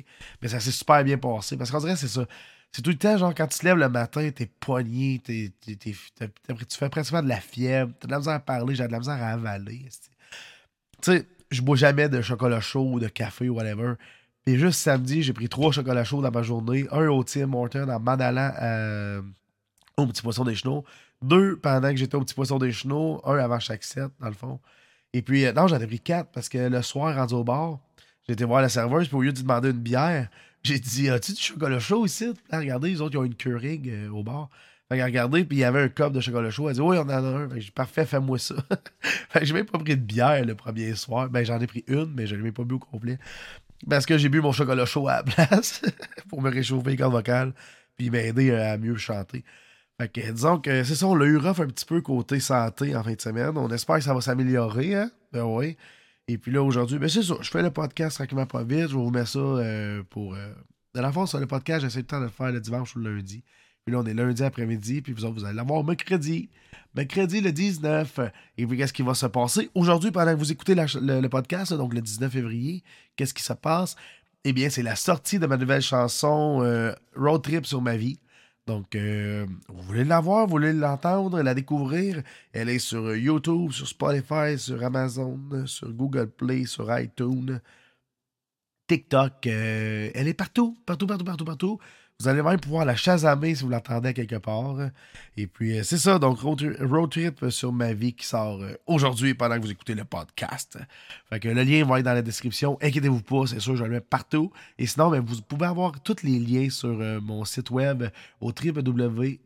Mais 0.43 0.49
ça 0.49 0.61
s'est 0.61 0.71
super 0.71 1.03
bien 1.05 1.19
passé 1.19 1.57
parce 1.57 1.71
qu'on 1.71 1.81
dirait 1.81 1.97
c'est 1.97 2.09
ça. 2.09 2.27
C'est 2.73 2.83
tout 2.83 2.91
le 2.91 2.97
temps, 2.99 3.17
genre, 3.19 3.35
quand 3.35 3.49
tu 3.49 3.59
te 3.59 3.65
lèves 3.65 3.79
le 3.79 3.89
matin, 3.89 4.31
t'es 4.31 4.47
poigné, 4.47 5.21
t'es, 5.25 5.53
t'es- 5.61 5.75
tu 5.77 5.95
fais 6.79 6.89
pratiquement 6.89 7.23
de 7.23 7.29
la 7.29 7.41
fièvre, 7.41 7.91
t'as 7.99 8.07
de 8.07 8.13
la 8.13 8.19
misère 8.19 8.35
à 8.35 8.39
parler, 8.39 8.77
j'ai 8.77 8.87
de 8.87 8.93
la 8.93 8.99
misère 9.01 9.21
à 9.21 9.31
avaler. 9.31 9.89
Tu 11.03 11.13
sais, 11.13 11.27
je 11.51 11.63
bois 11.63 11.77
jamais 11.77 12.09
de 12.09 12.23
chocolat 12.23 12.61
chaud 12.61 12.89
ou 12.93 13.01
de 13.01 13.09
café 13.09 13.49
ou 13.49 13.57
whatever. 13.57 13.95
Puis 14.45 14.57
juste 14.57 14.81
samedi, 14.81 15.23
j'ai 15.23 15.33
pris 15.33 15.49
trois 15.49 15.73
chocolats 15.73 16.05
chauds 16.05 16.23
dans 16.23 16.31
ma 16.31 16.43
journée. 16.43 16.87
Un 16.93 17.09
au 17.09 17.25
Tim 17.25 17.53
Horton 17.53 17.89
en 17.89 17.99
m'en 17.99 18.13
allant 18.13 18.53
à- 18.57 19.21
au 19.96 20.07
Petit 20.07 20.22
Poisson 20.22 20.44
des 20.44 20.55
Chenaux. 20.55 20.85
Deux 21.22 21.57
pendant 21.57 21.90
que 21.90 21.96
j'étais 21.96 22.16
au 22.16 22.20
Petit 22.20 22.35
Poisson 22.35 22.59
des 22.59 22.72
Chenaux. 22.72 23.20
Un 23.24 23.38
avant 23.38 23.59
chaque 23.59 23.85
set, 23.85 24.11
dans 24.20 24.29
le 24.29 24.35
fond. 24.35 24.61
Et 25.12 25.22
puis, 25.22 25.44
euh, 25.44 25.53
non, 25.53 25.66
j'en 25.66 25.81
ai 25.81 25.87
pris 25.87 26.00
quatre 26.00 26.31
parce 26.31 26.48
que 26.48 26.59
le 26.59 26.83
soir, 26.83 27.14
rendu 27.14 27.35
au 27.35 27.44
bar, 27.44 27.79
été 28.33 28.44
voir 28.44 28.62
la 28.62 28.68
serveuse. 28.68 29.09
Puis 29.09 29.16
au 29.16 29.22
lieu 29.22 29.33
de 29.33 29.40
demander 29.40 29.70
une 29.70 29.79
bière, 29.79 30.29
j'ai 30.62 30.79
dit 30.79 31.09
As-tu 31.11 31.33
du 31.33 31.40
chocolat 31.40 31.81
chaud 31.81 32.07
ici? 32.07 32.33
Là, 32.50 32.59
regardez, 32.59 32.90
les 32.90 33.00
autres, 33.00 33.14
ils 33.14 33.18
ont 33.18 33.24
une 33.24 33.35
Keurig 33.35 33.88
euh, 33.88 34.09
au 34.11 34.22
bar. 34.22 34.48
Fait 34.88 34.98
que 34.98 35.05
regardez, 35.05 35.44
puis 35.44 35.59
il 35.59 35.61
y 35.61 35.64
avait 35.64 35.83
un 35.83 35.88
cup 35.88 36.12
de 36.12 36.20
chocolat 36.20 36.50
chaud. 36.50 36.68
Elle 36.68 36.74
dit 36.74 36.81
Oui, 36.81 36.96
on 36.98 37.03
en 37.03 37.09
a 37.09 37.18
un. 37.18 37.48
Fait 37.48 37.57
que 37.57 37.61
j'ai 37.61 37.70
Parfait, 37.70 38.07
fais-moi 38.07 38.38
ça. 38.38 38.57
fait 39.00 39.40
que 39.40 39.44
j'ai 39.44 39.55
même 39.55 39.66
pas 39.66 39.79
pris 39.79 39.96
de 39.96 40.03
bière 40.03 40.44
le 40.44 40.55
premier 40.55 40.94
soir. 40.94 41.29
Ben, 41.29 41.44
j'en 41.44 41.61
ai 41.61 41.66
pris 41.66 41.85
une, 41.87 42.12
mais 42.14 42.26
je 42.26 42.35
l'ai 42.35 42.42
même 42.42 42.53
pas 42.53 42.64
bu 42.64 42.74
au 42.74 42.79
complet. 42.79 43.18
Parce 43.88 44.05
que 44.05 44.18
j'ai 44.18 44.29
bu 44.29 44.40
mon 44.40 44.53
chocolat 44.53 44.85
chaud 44.87 45.09
à 45.09 45.16
la 45.16 45.22
place 45.46 45.83
pour 46.29 46.42
me 46.42 46.50
réchauffer 46.50 46.90
les 46.90 46.96
cordes 46.96 47.12
vocales, 47.12 47.53
puis 47.96 48.11
m'aider 48.11 48.53
à 48.53 48.76
mieux 48.79 48.96
chanter. 48.96 49.44
Fait 50.01 50.09
que 50.09 50.31
disons 50.33 50.59
que 50.59 50.83
c'est 50.83 50.95
ça, 50.95 51.07
on 51.07 51.15
l'a 51.15 51.27
eu 51.27 51.37
un 51.37 51.53
petit 51.53 51.85
peu 51.85 52.01
côté 52.01 52.41
santé 52.41 52.97
en 52.97 53.05
fin 53.05 53.13
de 53.13 53.21
semaine. 53.21 53.59
On 53.59 53.69
espère 53.69 53.97
que 53.97 54.05
ça 54.05 54.15
va 54.15 54.23
s'améliorer, 54.23 54.95
hein? 54.95 55.11
Ben 55.31 55.45
oui. 55.45 55.77
Et 56.27 56.39
puis 56.39 56.51
là, 56.51 56.63
aujourd'hui, 56.63 56.99
ben 56.99 57.07
c'est 57.07 57.23
ça, 57.23 57.35
je 57.43 57.51
fais 57.51 57.61
le 57.61 57.71
podcast 57.71 58.17
tranquillement 58.17 58.47
pas 58.47 58.65
vite. 58.65 58.89
Je 58.89 58.95
vous 58.95 59.11
mets 59.11 59.27
ça 59.27 59.39
euh, 59.39 60.03
pour. 60.09 60.35
Euh... 60.35 60.55
De 60.95 61.01
la 61.03 61.13
fois, 61.13 61.27
sur 61.27 61.39
le 61.39 61.47
podcast, 61.47 61.83
j'essaie 61.83 62.03
tout 62.03 62.17
le 62.17 62.19
temps 62.19 62.21
de 62.21 62.25
le 62.25 62.31
faire 62.31 62.51
le 62.51 62.61
dimanche 62.61 62.97
ou 62.97 63.01
le 63.01 63.15
lundi. 63.15 63.45
Puis 63.85 63.93
là, 63.93 64.01
on 64.01 64.07
est 64.07 64.15
lundi 64.15 64.43
après-midi, 64.43 65.03
puis 65.03 65.13
vous 65.13 65.45
allez 65.45 65.55
l'avoir 65.55 65.85
mercredi. 65.85 66.49
Mercredi 66.95 67.43
le 67.43 67.53
19. 67.53 68.21
Et 68.57 68.67
puis, 68.67 68.79
qu'est-ce 68.79 68.95
qui 68.95 69.03
va 69.03 69.13
se 69.13 69.27
passer? 69.27 69.69
Aujourd'hui, 69.75 70.13
pendant 70.13 70.33
que 70.33 70.39
vous 70.39 70.51
écoutez 70.51 70.75
le 70.75 71.29
podcast, 71.29 71.75
donc 71.75 71.93
le 71.93 72.01
19 72.01 72.33
février, 72.33 72.83
qu'est-ce 73.17 73.35
qui 73.35 73.43
se 73.43 73.53
passe? 73.53 73.97
Eh 74.45 74.55
bien, 74.55 74.71
c'est 74.71 74.83
la 74.83 74.97
sortie 74.97 75.39
de 75.39 75.47
ma 75.47 75.59
nouvelle 75.59 75.83
chanson 75.83 76.63
euh, 76.63 76.95
Road 77.15 77.43
Trip 77.43 77.67
sur 77.67 77.83
ma 77.83 77.99
vie. 77.99 78.19
Donc, 78.66 78.94
euh, 78.94 79.46
vous 79.68 79.83
voulez 79.83 80.05
la 80.05 80.20
voir, 80.20 80.46
vous 80.46 80.53
voulez 80.53 80.73
l'entendre, 80.73 81.42
la 81.42 81.55
découvrir. 81.55 82.23
Elle 82.53 82.68
est 82.68 82.79
sur 82.79 83.16
YouTube, 83.16 83.73
sur 83.73 83.88
Spotify, 83.88 84.59
sur 84.59 84.83
Amazon, 84.85 85.38
sur 85.66 85.92
Google 85.92 86.29
Play, 86.31 86.66
sur 86.66 86.96
iTunes, 86.99 87.61
TikTok. 88.87 89.46
euh, 89.46 90.11
elle 90.14 90.29
est 90.29 90.35
partout, 90.35 90.77
partout, 90.87 91.07
partout, 91.07 91.25
partout, 91.25 91.44
partout. 91.44 91.79
Vous 92.20 92.28
allez 92.28 92.42
même 92.42 92.61
pouvoir 92.61 92.85
la 92.85 92.94
chasamer 92.96 93.54
si 93.54 93.64
vous 93.64 93.70
l'entendez 93.70 94.12
quelque 94.12 94.37
part. 94.37 94.76
Et 95.38 95.46
puis, 95.46 95.78
euh, 95.78 95.83
c'est 95.83 95.96
ça. 95.96 96.18
Donc, 96.18 96.40
Road 96.40 97.11
Trip 97.11 97.48
sur 97.48 97.72
ma 97.72 97.94
vie 97.94 98.12
qui 98.12 98.26
sort 98.26 98.61
euh, 98.61 98.74
aujourd'hui 98.87 99.33
pendant 99.33 99.56
que 99.56 99.62
vous 99.62 99.70
écoutez 99.70 99.94
le 99.94 100.04
podcast. 100.04 100.76
Fait 101.30 101.40
que 101.40 101.48
le 101.48 101.62
lien 101.62 101.87
va 101.87 101.98
être 101.98 102.04
dans 102.04 102.12
la 102.12 102.20
description. 102.20 102.76
Inquiétez-vous 102.83 103.22
pas, 103.22 103.46
c'est 103.46 103.59
sûr, 103.59 103.74
je 103.74 103.85
le 103.85 103.90
mets 103.90 104.02
partout. 104.02 104.52
Et 104.78 104.85
sinon, 104.85 105.09
ben, 105.09 105.24
vous 105.24 105.40
pouvez 105.40 105.64
avoir 105.64 105.98
tous 106.02 106.22
les 106.22 106.38
liens 106.38 106.68
sur 106.68 107.00
euh, 107.00 107.22
mon 107.22 107.46
site 107.46 107.70
web 107.70 108.04
au 108.42 108.48
www.paleb.ca. 108.48 109.38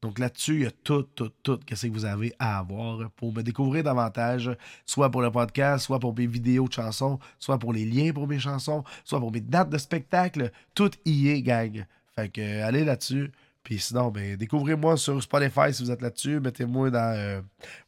Donc 0.00 0.18
là-dessus, 0.20 0.54
il 0.54 0.62
y 0.62 0.66
a 0.66 0.70
tout, 0.70 1.02
tout, 1.02 1.30
tout 1.42 1.58
qu'est-ce 1.66 1.88
que 1.88 1.92
vous 1.92 2.04
avez 2.04 2.32
à 2.38 2.58
avoir 2.58 3.10
pour 3.12 3.32
me 3.32 3.42
découvrir 3.42 3.82
davantage, 3.82 4.50
soit 4.86 5.10
pour 5.10 5.22
le 5.22 5.30
podcast, 5.30 5.86
soit 5.86 5.98
pour 5.98 6.16
mes 6.16 6.26
vidéos 6.26 6.68
de 6.68 6.72
chansons, 6.72 7.18
soit 7.38 7.58
pour 7.58 7.72
les 7.72 7.84
liens 7.84 8.12
pour 8.12 8.28
mes 8.28 8.38
chansons, 8.38 8.84
soit 9.04 9.18
pour 9.18 9.32
mes 9.32 9.40
dates 9.40 9.70
de 9.70 9.78
spectacle. 9.78 10.52
Tout 10.74 10.90
y 11.04 11.28
est, 11.30 11.42
gang. 11.42 11.84
Fait 12.14 12.28
que 12.28 12.40
euh, 12.40 12.66
allez 12.66 12.84
là-dessus. 12.84 13.32
Puis 13.64 13.80
sinon, 13.80 14.10
ben, 14.10 14.36
découvrez-moi 14.36 14.96
sur 14.96 15.20
Spotify 15.20 15.72
si 15.74 15.82
vous 15.82 15.90
êtes 15.90 16.00
là-dessus. 16.00 16.38
Mettez-moi 16.38 16.90
dans 16.90 17.16
euh, 17.16 17.40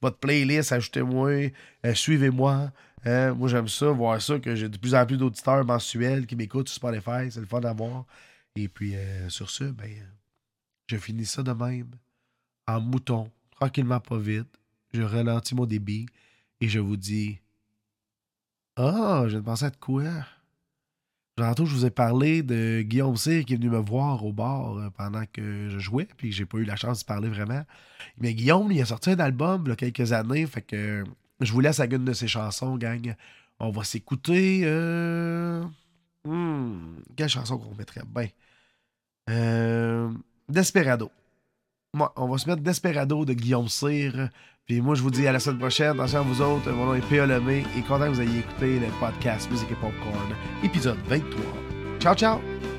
votre 0.03 0.19
playlist, 0.19 0.73
ajoutez-moi, 0.73 1.53
euh, 1.87 1.95
suivez-moi. 1.95 2.73
Hein. 3.07 3.33
moi, 3.35 3.49
j'aime 3.49 3.69
ça, 3.69 3.87
voir 3.87 4.21
ça, 4.21 4.39
que 4.41 4.55
j'ai 4.57 4.69
de 4.69 4.77
plus 4.77 4.95
en 4.95 5.07
plus 5.07 5.17
d'auditeurs 5.17 5.65
mensuels 5.65 6.27
qui 6.27 6.37
m'écoutent 6.37 6.69
sur 6.69 6.77
Spotify. 6.77 7.31
C'est 7.31 7.41
le 7.41 7.47
fun 7.47 7.61
à 7.61 7.73
voir. 7.73 8.05
Et 8.57 8.69
puis, 8.69 8.95
sur 9.29 9.49
ce, 9.49 9.65
ben, 9.65 9.89
je 10.91 10.97
finis 10.97 11.25
ça 11.25 11.45
de 11.45 11.53
même, 11.53 11.91
en 12.67 12.81
mouton, 12.81 13.31
tranquillement, 13.53 14.01
pas 14.01 14.19
vite. 14.19 14.49
Je 14.93 15.03
ralentis 15.03 15.55
mon 15.55 15.65
débit 15.65 16.07
et 16.61 16.69
je 16.69 16.81
vous 16.81 16.97
dis 16.97 17.39
Ah, 18.75 19.23
je 19.27 19.31
viens 19.31 19.39
de 19.39 19.45
penser 19.45 19.67
à 19.67 19.71
de 19.71 19.77
quoi 19.77 20.03
Tantôt, 21.37 21.65
je 21.65 21.75
vous 21.75 21.87
ai 21.87 21.91
parlé 21.91 22.43
de 22.43 22.83
Guillaume 22.83 23.17
Cyr 23.17 23.45
qui 23.45 23.55
est 23.55 23.57
venu 23.57 23.71
me 23.71 23.79
voir 23.79 24.25
au 24.25 24.33
bar 24.33 24.77
euh, 24.77 24.91
pendant 24.91 25.23
que 25.33 25.69
je 25.71 25.79
jouais, 25.79 26.09
puis 26.17 26.31
que 26.31 26.35
j'ai 26.35 26.45
pas 26.45 26.59
eu 26.59 26.65
la 26.65 26.75
chance 26.75 27.01
de 27.01 27.05
parler 27.05 27.29
vraiment. 27.29 27.65
Mais 28.19 28.35
Guillaume, 28.35 28.73
il 28.73 28.83
a 28.83 28.85
sorti 28.85 29.11
un 29.11 29.19
album 29.21 29.63
il 29.67 29.69
y 29.71 29.73
a 29.73 29.77
quelques 29.77 30.13
années, 30.13 30.45
fait 30.47 30.63
que 30.63 31.05
je 31.41 31.53
vous 31.53 31.61
laisse 31.61 31.79
avec 31.79 31.93
une 31.93 32.05
de 32.05 32.13
ses 32.13 32.27
chansons, 32.27 32.77
gang. 32.77 33.15
On 33.61 33.71
va 33.71 33.85
s'écouter. 33.85 34.63
Euh... 34.65 35.65
hmm, 36.25 36.97
quelle 37.17 37.29
chanson 37.29 37.59
qu'on 37.59 37.77
mettrait? 37.77 38.03
Bien 38.05 38.29
euh... 39.31 40.11
Desperado. 40.51 41.11
Moi, 41.95 42.13
on 42.17 42.29
va 42.29 42.39
se 42.39 42.49
mettre 42.49 42.63
Desperado 42.63 43.25
de 43.25 43.33
Guillaume 43.33 43.69
Cyr. 43.69 44.29
Puis 44.67 44.81
moi, 44.81 44.95
je 44.95 45.03
vous 45.03 45.11
dis 45.11 45.27
à 45.27 45.33
la 45.33 45.41
semaine 45.41 45.59
prochaine. 45.59 45.93
Attention 45.93 46.21
à 46.21 46.23
vous 46.23 46.43
autres. 46.43 46.71
Mon 46.71 46.87
nom 46.87 46.95
est 46.95 47.09
P.A. 47.09 47.27
Lemay 47.27 47.65
et 47.77 47.83
content 47.83 48.07
que 48.07 48.11
vous 48.11 48.21
ayez 48.21 48.39
écouté 48.39 48.79
le 48.79 48.87
podcast 49.01 49.51
Musique 49.51 49.73
et 49.73 49.75
Popcorn, 49.75 50.35
épisode 50.63 50.99
23. 51.09 51.43
Ciao, 51.99 52.15
ciao! 52.15 52.70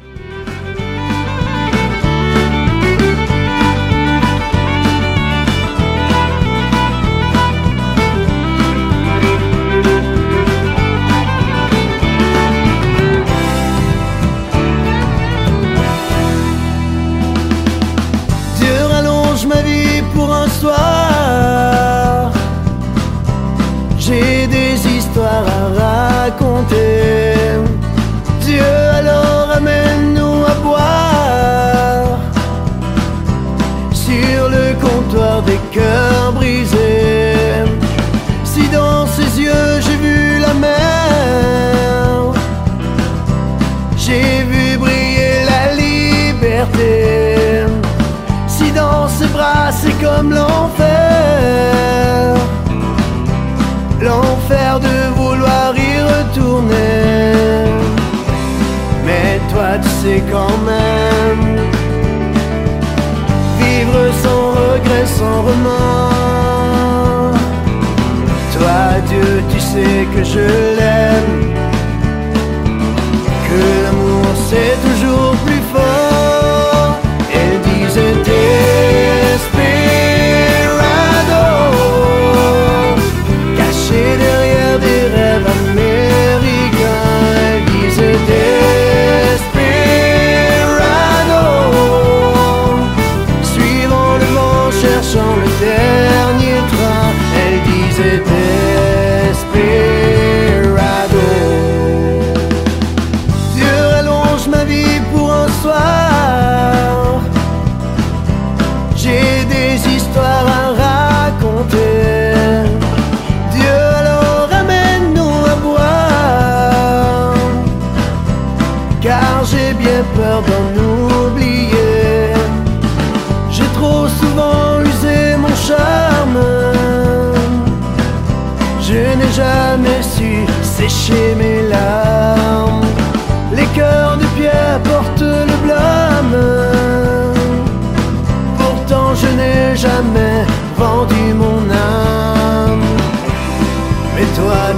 comme 50.21 50.33
l'enfer, 50.33 50.85
l'enfer 53.99 54.79
de 54.79 54.97
vouloir 55.15 55.73
y 55.75 55.93
retourner. 56.13 57.65
Mais 59.03 59.39
toi 59.51 59.69
tu 59.81 59.89
sais 60.01 60.21
quand 60.31 60.57
même, 60.73 61.45
vivre 63.59 64.01
sans 64.23 64.51
regret, 64.61 65.07
sans 65.07 65.41
remords. 65.49 67.39
Toi 68.53 68.79
Dieu 69.07 69.43
tu 69.51 69.59
sais 69.59 70.05
que 70.13 70.23
je 70.23 70.70
histoire 110.11 110.50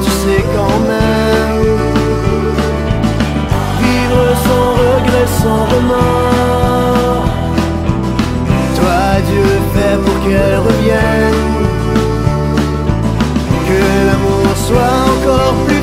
tu 0.01 0.09
sais 0.09 0.43
quand 0.55 0.79
même. 0.91 1.61
Vivre 3.81 4.25
sans 4.45 4.67
regret, 4.83 5.27
sans 5.41 5.63
remords. 5.73 7.25
Toi, 8.77 9.03
Dieu 9.29 9.49
fait 9.73 9.97
pour 10.03 10.17
qu'elle 10.23 10.57
revienne. 10.67 11.41
Que 13.67 13.81
l'amour 14.07 14.47
soit 14.67 14.95
encore 15.11 15.55
plus 15.65 15.82